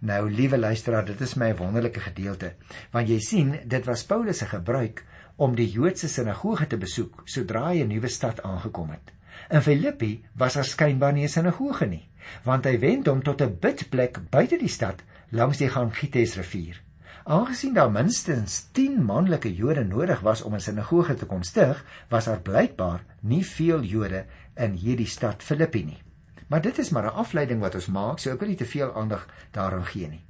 Nou, 0.00 0.30
liewe 0.30 0.58
luisteraar, 0.58 1.04
dit 1.04 1.20
is 1.20 1.34
my 1.34 1.54
wonderlike 1.56 2.00
gedeelte, 2.00 2.52
want 2.92 3.08
jy 3.08 3.18
sien, 3.20 3.60
dit 3.64 3.84
was 3.84 4.04
Paulus 4.04 4.38
se 4.38 4.46
gebruik 4.46 5.04
om 5.36 5.54
die 5.54 5.70
Joodse 5.70 6.08
sinagoge 6.08 6.66
te 6.66 6.78
besoek 6.78 7.22
sodra 7.24 7.68
hy 7.68 7.82
'n 7.82 7.88
nuwe 7.88 8.08
stad 8.08 8.42
aangekom 8.42 8.90
het. 8.90 9.12
In 9.50 9.62
Filippi 9.62 10.24
was 10.36 10.54
daar 10.54 10.64
skynbaar 10.64 11.12
nie 11.12 11.24
'n 11.24 11.28
sinagoge 11.28 11.86
nie, 11.86 12.08
want 12.44 12.64
hy 12.64 12.78
wend 12.78 13.06
hom 13.06 13.22
tot 13.22 13.42
'n 13.42 13.58
bidplek 13.60 14.30
buite 14.30 14.58
die 14.58 14.68
stad 14.68 15.02
langs 15.30 15.58
die 15.58 15.68
Gangites 15.68 16.36
rivier. 16.36 16.80
Aangesien 17.24 17.74
daar 17.74 17.90
minstens 17.90 18.68
10 18.72 19.04
manlike 19.04 19.54
Jode 19.54 19.84
nodig 19.84 20.20
was 20.20 20.42
om 20.42 20.54
'n 20.54 20.60
sinagoge 20.60 21.14
te 21.14 21.26
kon 21.26 21.42
stig, 21.42 21.84
was 22.08 22.24
daar 22.24 22.40
blykbaar 22.40 23.04
nie 23.20 23.44
veel 23.44 23.82
Jode 23.82 24.26
in 24.56 24.72
hierdie 24.72 25.06
stad 25.06 25.42
Filippi 25.42 25.84
nie. 25.84 26.02
Maar 26.48 26.60
dit 26.60 26.78
is 26.78 26.90
maar 26.90 27.04
'n 27.04 27.16
afleiding 27.16 27.60
wat 27.60 27.74
ons 27.74 27.86
maak, 27.86 28.18
so 28.18 28.30
ek 28.30 28.38
wil 28.38 28.48
nie 28.48 28.56
te 28.56 28.66
veel 28.66 28.94
aandag 28.94 29.26
daaraan 29.50 29.84
gee 29.84 30.08
nie. 30.08 30.24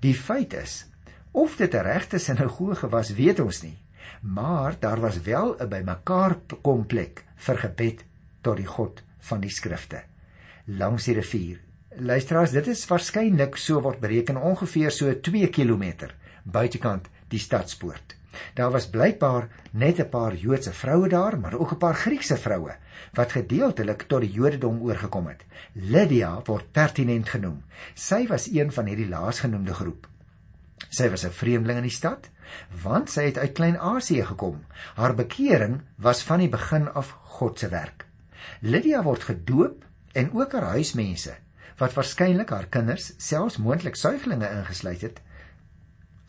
Die 0.00 0.14
feit 0.14 0.52
is, 0.52 0.86
of 1.32 1.56
dit 1.56 1.74
'n 1.74 1.82
regte 1.82 2.18
sinagoge 2.18 2.88
was, 2.88 3.14
weet 3.14 3.40
ons 3.40 3.62
nie. 3.62 3.78
Maar 4.20 4.76
daar 4.80 5.00
was 5.00 5.20
wel 5.20 5.56
'n 5.60 5.68
bymekaar 5.68 6.36
kom 6.62 6.86
plek 6.86 7.24
vir 7.36 7.58
gebed 7.58 8.04
tot 8.40 8.56
die 8.56 8.66
God 8.66 9.02
van 9.18 9.40
die 9.40 9.50
skrifte 9.50 10.02
langs 10.66 11.06
die 11.06 11.14
rivier. 11.14 11.60
Luisteraars, 11.96 12.52
dit 12.52 12.66
is 12.68 12.84
waarskynlik 12.90 13.56
so 13.56 13.80
word 13.80 14.00
bereken 14.02 14.36
ongeveer 14.36 14.90
so 14.90 15.12
2 15.14 15.48
km 15.54 16.10
buitekant 16.42 17.06
die 17.30 17.40
stadspoort. 17.40 18.16
Daar 18.54 18.72
was 18.74 18.88
blykbaar 18.90 19.48
net 19.72 20.00
'n 20.00 20.08
paar 20.08 20.34
Joodse 20.34 20.72
vroue 20.72 21.08
daar, 21.08 21.38
maar 21.40 21.54
ook 21.54 21.72
'n 21.72 21.78
paar 21.78 21.94
Griekse 21.94 22.36
vroue 22.36 22.74
wat 23.14 23.32
gedeeltelik 23.32 24.02
tot 24.02 24.20
die 24.20 24.30
Jodendom 24.30 24.82
oorgekom 24.82 25.26
het. 25.26 25.44
Lydia 25.72 26.42
word 26.44 26.72
pertinent 26.72 27.28
genoem. 27.28 27.62
Sy 27.94 28.26
was 28.26 28.50
een 28.52 28.72
van 28.72 28.86
hierdie 28.86 29.08
laasgenoemde 29.08 29.74
groep. 29.74 30.08
Sy 30.88 31.08
was 31.08 31.24
'n 31.24 31.30
vreemdeling 31.30 31.78
in 31.78 31.88
die 31.88 31.96
stad, 31.96 32.30
want 32.82 33.10
sy 33.10 33.22
het 33.22 33.38
uit 33.38 33.52
Klein-Asië 33.52 34.24
gekom. 34.24 34.64
Haar 34.94 35.14
bekering 35.14 35.82
was 35.96 36.22
van 36.22 36.38
die 36.38 36.48
begin 36.48 36.88
af 36.92 37.10
God 37.10 37.58
se 37.58 37.68
werk. 37.68 38.06
Lydia 38.60 39.02
word 39.02 39.22
gedoop 39.24 39.84
en 40.12 40.32
ook 40.32 40.52
haar 40.52 40.70
huismense 40.76 41.36
wat 41.76 41.92
waarskynlik 41.92 42.50
haar 42.50 42.66
kinders, 42.66 43.12
selfs 43.20 43.58
moontlik 43.60 43.96
suiglinge 43.96 44.48
ingesluit 44.48 45.00
het, 45.00 45.20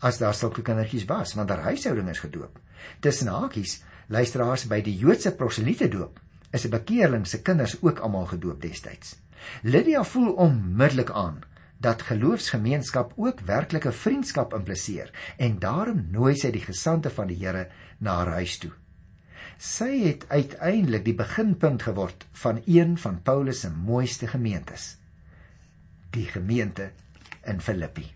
as 0.04 0.18
daar 0.18 0.34
sulke 0.34 0.62
kindertjies 0.62 1.06
was, 1.08 1.34
want 1.34 1.50
haar 1.50 1.64
huishouding 1.70 2.08
is 2.08 2.20
gedoop. 2.22 2.58
Tussen 3.00 3.30
hakies, 3.32 3.82
luisteraars 4.08 4.66
by 4.68 4.80
die 4.84 4.96
Joodse 4.96 5.32
proseliete 5.34 5.88
doop, 5.88 6.20
is 6.52 6.64
'n 6.64 6.70
bekeerling 6.70 7.26
se 7.26 7.42
kinders 7.42 7.76
ook 7.82 7.98
almal 7.98 8.26
gedoop 8.26 8.60
destyds. 8.60 9.16
Lydia 9.62 10.04
voel 10.04 10.32
onmiddellik 10.32 11.10
aan 11.10 11.42
dat 11.78 12.02
geloofsgemeenskap 12.02 13.12
ook 13.16 13.40
werklike 13.46 13.92
vriendskap 13.92 14.54
impliseer 14.54 15.10
en 15.36 15.58
daarom 15.62 16.06
nooi 16.10 16.34
sy 16.36 16.50
die 16.50 16.64
gesande 16.64 17.10
van 17.10 17.30
die 17.30 17.38
Here 17.38 17.68
na 17.98 18.18
haar 18.18 18.34
huis 18.40 18.58
toe. 18.58 18.72
Sy 19.58 19.90
het 20.04 20.26
uiteindelik 20.28 21.04
die 21.06 21.16
beginpunt 21.18 21.82
geword 21.82 22.26
van 22.42 22.62
een 22.66 22.96
van 22.98 23.22
Paulus 23.22 23.60
se 23.60 23.70
mooiste 23.70 24.26
gemeentes, 24.26 24.96
die 26.14 26.26
gemeente 26.26 26.90
in 27.46 27.60
Filippi. 27.60 28.06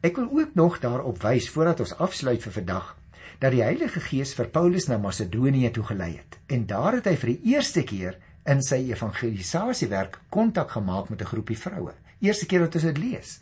Ek 0.00 0.16
wil 0.16 0.30
ook 0.32 0.54
nog 0.54 0.80
daarop 0.80 1.20
wys 1.22 1.50
voordat 1.52 1.80
ons 1.84 1.96
afsluit 1.96 2.42
vir 2.42 2.52
vandag 2.52 2.96
dat 3.40 3.52
die 3.52 3.62
Heilige 3.64 4.00
Gees 4.04 4.32
vir 4.36 4.48
Paulus 4.52 4.88
na 4.88 4.96
Macedonië 5.00 5.70
toe 5.72 5.84
gelei 5.84 6.14
het 6.16 6.38
en 6.48 6.66
daar 6.68 6.98
het 6.98 7.08
hy 7.08 7.16
vir 7.20 7.34
die 7.34 7.54
eerste 7.54 7.84
keer 7.84 8.16
in 8.48 8.62
sy 8.64 8.82
evangelisasiewerk 8.88 10.18
kontak 10.32 10.72
gemaak 10.76 11.08
met 11.12 11.20
'n 11.20 11.32
groepie 11.32 11.58
vroue. 11.58 11.92
Eerste 12.20 12.46
keer 12.46 12.66
wat 12.66 12.74
ons 12.76 12.84
dit 12.84 12.98
lees. 12.98 13.38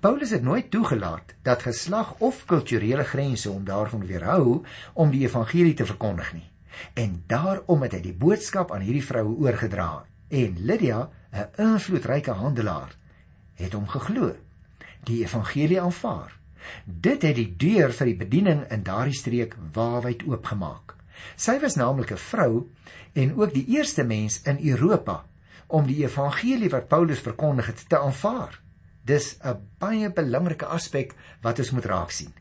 Paulus 0.00 0.30
het 0.30 0.42
nooit 0.42 0.70
toegelaat 0.70 1.34
dat 1.42 1.64
geslag 1.66 2.14
of 2.18 2.44
kulturele 2.48 3.04
grense 3.04 3.48
hom 3.48 3.64
daarvan 3.64 4.06
weerhou 4.06 4.62
om 4.92 5.10
die 5.10 5.24
evangelie 5.24 5.74
te 5.74 5.86
verkondig 5.86 6.32
nie. 6.32 6.48
En 6.94 7.22
daarom 7.26 7.84
het 7.84 7.96
hy 7.96 8.00
die 8.00 8.16
boodskap 8.16 8.72
aan 8.72 8.84
hierdie 8.84 9.04
vroue 9.04 9.36
oorgedra 9.44 10.04
en 10.28 10.56
Lydia, 10.58 11.10
'n 11.32 11.48
invloedryke 11.62 12.30
handelaar, 12.30 12.96
het 13.54 13.72
hom 13.72 13.88
geglo 13.88 14.34
die 15.04 15.22
evangelie 15.22 15.80
aanvaar. 15.80 16.32
Dit 16.84 17.22
het 17.22 17.36
die 17.36 17.54
deur 17.56 17.92
vir 17.92 18.06
die 18.06 18.16
bediening 18.16 18.64
in 18.72 18.82
daardie 18.82 19.16
streek 19.16 19.56
waawyd 19.72 20.24
oopgemaak. 20.26 20.96
Sy 21.36 21.58
was 21.60 21.76
naamlik 21.76 22.12
'n 22.12 22.16
vrou 22.16 22.68
en 23.12 23.36
ook 23.36 23.52
die 23.54 23.66
eerste 23.76 24.04
mens 24.04 24.42
in 24.42 24.58
Europa 24.60 25.24
om 25.66 25.86
die 25.86 26.02
evangelie 26.04 26.70
wat 26.70 26.88
Paulus 26.88 27.20
verkondig 27.24 27.66
het 27.66 27.88
te 27.88 27.98
aanvaar. 27.98 28.60
Dis 29.04 29.36
'n 29.42 29.60
baie 29.78 30.10
belangrike 30.12 30.66
aspek 30.66 31.14
wat 31.42 31.58
ons 31.58 31.70
moet 31.70 31.84
raak 31.84 32.10
sien. 32.10 32.32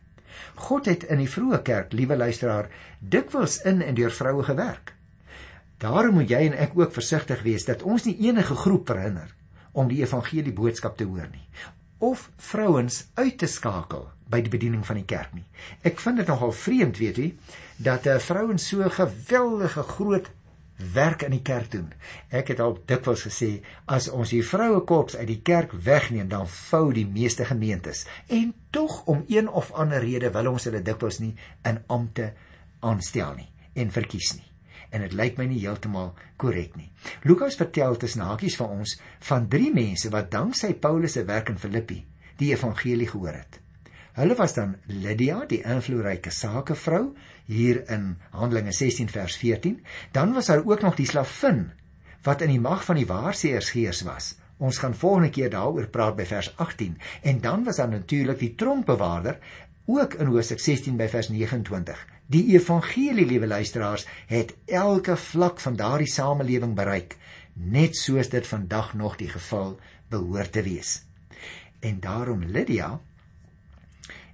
God 0.55 0.85
het 0.85 1.03
in 1.03 1.17
die 1.17 1.29
vroeë 1.29 1.61
kerk, 1.61 1.93
liewe 1.93 2.15
luisteraar, 2.15 2.69
dikwels 2.99 3.61
in 3.61 3.81
en 3.81 3.95
deur 3.95 4.11
vroue 4.11 4.43
gewerk. 4.43 4.93
Daarom 5.77 6.13
moet 6.13 6.29
jy 6.29 6.45
en 6.47 6.57
ek 6.57 6.71
ook 6.75 6.93
versigtig 6.93 7.41
wees 7.41 7.65
dat 7.65 7.83
ons 7.83 8.03
nie 8.03 8.17
enige 8.19 8.55
groep 8.55 8.87
verhinder 8.87 9.35
om 9.71 9.87
die 9.87 10.01
evangelie 10.01 10.53
boodskap 10.53 10.97
te 10.97 11.03
hoor 11.03 11.27
nie 11.31 11.47
of 12.03 12.29
vrouens 12.35 13.05
uit 13.13 13.37
te 13.39 13.47
skakel 13.47 14.09
by 14.27 14.41
die 14.43 14.51
bediening 14.51 14.81
van 14.83 14.97
die 14.99 15.07
kerk 15.07 15.31
nie. 15.35 15.45
Ek 15.87 16.01
vind 16.03 16.19
dit 16.19 16.27
nogal 16.27 16.51
vreemd, 16.51 16.97
weet 16.99 17.19
jy, 17.21 17.27
dat 17.77 18.07
'n 18.07 18.19
vrouens 18.19 18.67
so 18.67 18.89
geweldige 18.89 19.83
groot 19.83 20.27
werk 20.93 21.25
in 21.27 21.35
die 21.35 21.41
kerk 21.41 21.71
doen. 21.71 21.89
Ek 22.29 22.51
het 22.53 22.59
al 22.63 22.77
dikwels 22.89 23.25
gesê 23.27 23.51
as 23.85 24.09
ons 24.09 24.33
hier 24.35 24.45
vroue 24.47 24.83
korps 24.89 25.15
uit 25.15 25.27
die 25.29 25.41
kerk 25.41 25.73
wegneem, 25.73 26.29
dan 26.29 26.47
vou 26.47 26.91
die 26.93 27.07
meeste 27.07 27.45
gemeentes. 27.45 28.05
En 28.27 28.53
tog 28.69 29.03
om 29.05 29.25
een 29.27 29.49
of 29.49 29.71
ander 29.71 30.03
rede 30.03 30.31
wil 30.31 30.53
ons 30.53 30.69
hulle 30.69 30.81
dikwels 30.81 31.21
nie 31.23 31.35
in 31.69 31.83
ampte 31.87 32.33
aanstel 32.83 33.37
nie 33.37 33.49
en 33.73 33.93
verkies 33.93 34.35
nie 34.37 34.49
en 34.93 35.01
dit 35.01 35.15
lyk 35.17 35.39
my 35.39 35.47
nie 35.49 35.63
heeltemal 35.63 36.11
korrek 36.37 36.75
nie. 36.77 36.91
Lukas 37.25 37.57
vertel 37.57 37.97
tussen 37.97 38.21
hakies 38.27 38.59
vir 38.59 38.69
ons 38.69 38.95
van 39.29 39.49
drie 39.49 39.71
mense 39.73 40.11
wat 40.13 40.29
danksy 40.33 40.75
Paulus 40.85 41.17
se 41.17 41.25
werk 41.25 41.49
in 41.49 41.57
Filippi 41.61 42.03
die 42.37 42.53
evangelie 42.53 43.09
gehoor 43.09 43.33
het. 43.33 43.62
Hulle 44.13 44.35
was 44.37 44.53
dan 44.53 44.75
Lydia, 44.85 45.39
die 45.49 45.63
invloedryke 45.65 46.29
sakevrou 46.29 47.15
hier 47.49 47.79
in 47.89 48.11
Handelinge 48.29 48.71
16 48.71 49.09
vers 49.09 49.37
14, 49.41 49.79
dan 50.13 50.33
was 50.33 50.51
daar 50.51 50.61
ook 50.65 50.81
nog 50.81 50.95
die 50.95 51.07
slavin 51.09 51.71
wat 52.23 52.43
in 52.45 52.51
die 52.53 52.61
mag 52.61 52.83
van 52.85 52.95
die 52.95 53.07
waarseers 53.09 53.71
gees 53.73 54.03
was. 54.05 54.35
Ons 54.61 54.77
gaan 54.77 54.93
volgende 54.95 55.31
keer 55.33 55.49
daaroor 55.49 55.87
praat 55.91 56.15
by 56.15 56.27
vers 56.29 56.51
18 56.61 56.93
en 57.23 57.39
dan 57.41 57.63
was 57.65 57.81
daar 57.81 57.89
natuurlik 57.89 58.37
die 58.39 58.53
tronkbewaarder 58.55 59.39
ook 59.85 60.13
in 60.13 60.29
Hoofstuk 60.29 60.61
16 60.61 60.97
by 60.97 61.07
vers 61.09 61.31
29. 61.33 62.03
Die 62.29 62.43
evangelie, 62.53 63.25
liewe 63.25 63.47
luisteraars, 63.47 64.05
het 64.29 64.53
elke 64.65 65.17
vlak 65.17 65.59
van 65.59 65.75
daardie 65.75 66.07
samelewing 66.07 66.75
bereik, 66.77 67.17
net 67.53 67.97
soos 67.97 68.29
dit 68.29 68.47
vandag 68.47 68.93
nog 68.93 69.17
die 69.17 69.27
geval 69.33 69.73
behoort 70.13 70.53
te 70.53 70.61
wees. 70.63 71.01
En 71.81 71.99
daarom 71.99 72.45
Lydia 72.45 72.93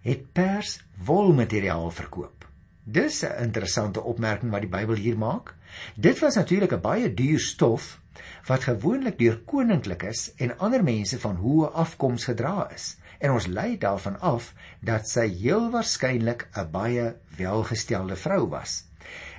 het 0.01 0.31
pers 0.33 0.79
wolmateriaal 1.05 1.91
verkoop. 1.91 2.45
Dis 2.83 3.23
'n 3.23 3.43
interessante 3.43 4.01
opmerking 4.01 4.51
wat 4.51 4.61
die 4.61 4.69
Bybel 4.69 4.95
hier 4.95 5.17
maak. 5.17 5.55
Dit 5.95 6.19
was 6.19 6.35
natuurlik 6.35 6.71
'n 6.73 6.81
baie 6.81 7.13
duur 7.13 7.39
stof 7.39 8.01
wat 8.45 8.63
gewoonlik 8.63 9.17
deur 9.17 9.37
koninklikes 9.45 10.33
en 10.35 10.57
ander 10.57 10.83
mense 10.83 11.19
van 11.19 11.35
hoë 11.35 11.71
afkoms 11.73 12.25
gedra 12.25 12.71
is 12.73 12.97
en 13.19 13.31
ons 13.31 13.45
lei 13.45 13.77
daarvan 13.77 14.19
af 14.19 14.53
dat 14.79 15.07
sy 15.09 15.27
heel 15.27 15.69
waarskynlik 15.71 16.47
'n 16.53 16.71
baie 16.71 17.15
welgestelde 17.37 18.15
vrou 18.15 18.49
was. 18.49 18.83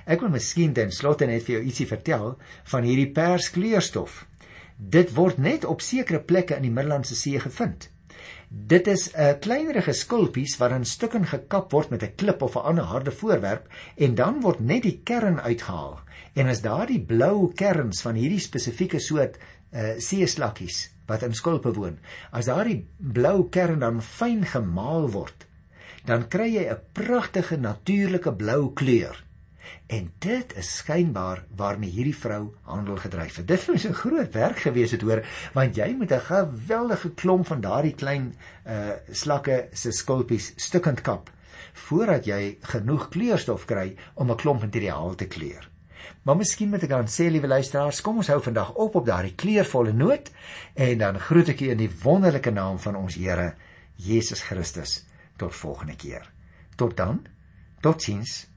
Ek 0.05 0.19
wil 0.19 0.29
miskien 0.29 0.73
ten 0.73 0.91
slotte 0.91 1.25
net 1.25 1.43
vir 1.43 1.55
jou 1.55 1.63
ietsie 1.65 1.87
vertel 1.87 2.37
van 2.63 2.83
hierdie 2.83 3.11
perskleurstof. 3.11 4.25
Dit 4.77 5.13
word 5.13 5.37
net 5.37 5.65
op 5.65 5.81
sekere 5.81 6.19
plekke 6.19 6.55
in 6.55 6.61
die 6.61 6.71
Middellandse 6.71 7.15
See 7.15 7.39
gevind. 7.39 7.90
Dit 8.51 8.87
is 8.87 9.03
'n 9.15 9.39
kleinerige 9.39 9.93
skulpies 9.93 10.57
wat 10.59 10.71
in 10.75 10.85
stukke 10.85 11.23
gekap 11.23 11.71
word 11.71 11.89
met 11.89 12.03
'n 12.03 12.15
klip 12.15 12.41
of 12.41 12.55
'n 12.55 12.67
ander 12.69 12.83
harde 12.83 13.11
voorwerp 13.11 13.67
en 13.95 14.15
dan 14.15 14.41
word 14.41 14.59
net 14.59 14.83
die 14.83 14.99
kern 15.03 15.39
uitgehaal. 15.39 15.99
En 16.33 16.47
as 16.47 16.61
daardie 16.61 16.99
blou 16.99 17.53
kerns 17.53 18.01
van 18.01 18.15
hierdie 18.15 18.39
spesifieke 18.39 18.99
soort 18.99 19.37
uh, 19.37 19.95
seeslakkies 19.97 20.91
wat 21.07 21.23
in 21.23 21.33
skulpe 21.33 21.73
woon. 21.73 21.99
As 22.31 22.45
daardie 22.45 22.87
blou 22.97 23.49
kern 23.49 23.79
dan 23.79 24.01
fyn 24.01 24.45
gemaal 24.45 25.09
word, 25.11 25.47
dan 26.05 26.27
kry 26.27 26.49
jy 26.55 26.67
'n 26.67 26.79
pragtige 26.91 27.57
natuurlike 27.57 28.33
blou 28.33 28.73
kleur. 28.73 29.23
En 29.87 30.11
dit 30.19 30.55
is 30.57 30.75
skynbaar 30.77 31.43
waarmee 31.55 31.89
hierdie 31.89 32.15
vrou 32.15 32.53
handel 32.61 32.97
gedryf 32.97 33.35
het. 33.35 33.47
Dit 33.47 33.65
was 33.65 33.87
'n 33.87 33.93
groot 33.93 34.33
werk 34.33 34.59
gewees 34.59 34.91
het 34.91 35.01
hoor, 35.01 35.25
want 35.53 35.75
jy 35.75 35.95
moet 35.97 36.11
'n 36.11 36.19
geweldige 36.19 37.13
klomp 37.13 37.47
van 37.47 37.61
daardie 37.61 37.95
klein 37.95 38.35
uh 38.65 38.91
slakke 39.11 39.67
se 39.73 39.91
skulpies 39.91 40.53
stukkend 40.55 41.01
kap 41.01 41.31
voordat 41.73 42.25
jy 42.25 42.57
genoeg 42.61 43.09
kleurstof 43.09 43.65
kry 43.65 43.95
om 44.13 44.31
'n 44.31 44.35
klomp 44.35 44.61
materiaal 44.61 45.15
te 45.15 45.25
kleur. 45.25 45.69
Maar 46.21 46.35
miskien 46.35 46.69
moet 46.69 46.83
ek 46.83 46.89
dan 46.89 47.07
sê 47.07 47.29
liewe 47.29 47.47
luisteraars, 47.47 48.01
kom 48.01 48.17
ons 48.17 48.27
hou 48.27 48.41
vandag 48.41 48.73
op 48.73 48.95
op 48.95 49.05
daardie 49.05 49.35
kleurvolle 49.35 49.93
noot 49.93 50.31
en 50.73 50.97
dan 50.97 51.19
groet 51.19 51.49
ek 51.49 51.61
u 51.61 51.69
in 51.69 51.77
die 51.77 51.91
wonderlike 52.03 52.51
naam 52.51 52.79
van 52.79 52.95
ons 52.95 53.15
Here 53.15 53.55
Jesus 53.95 54.41
Christus. 54.41 55.05
Tot 55.37 55.55
volgende 55.55 55.95
keer. 55.95 56.31
Tot 56.75 56.97
dan. 56.97 57.25
Totsiens. 57.81 58.50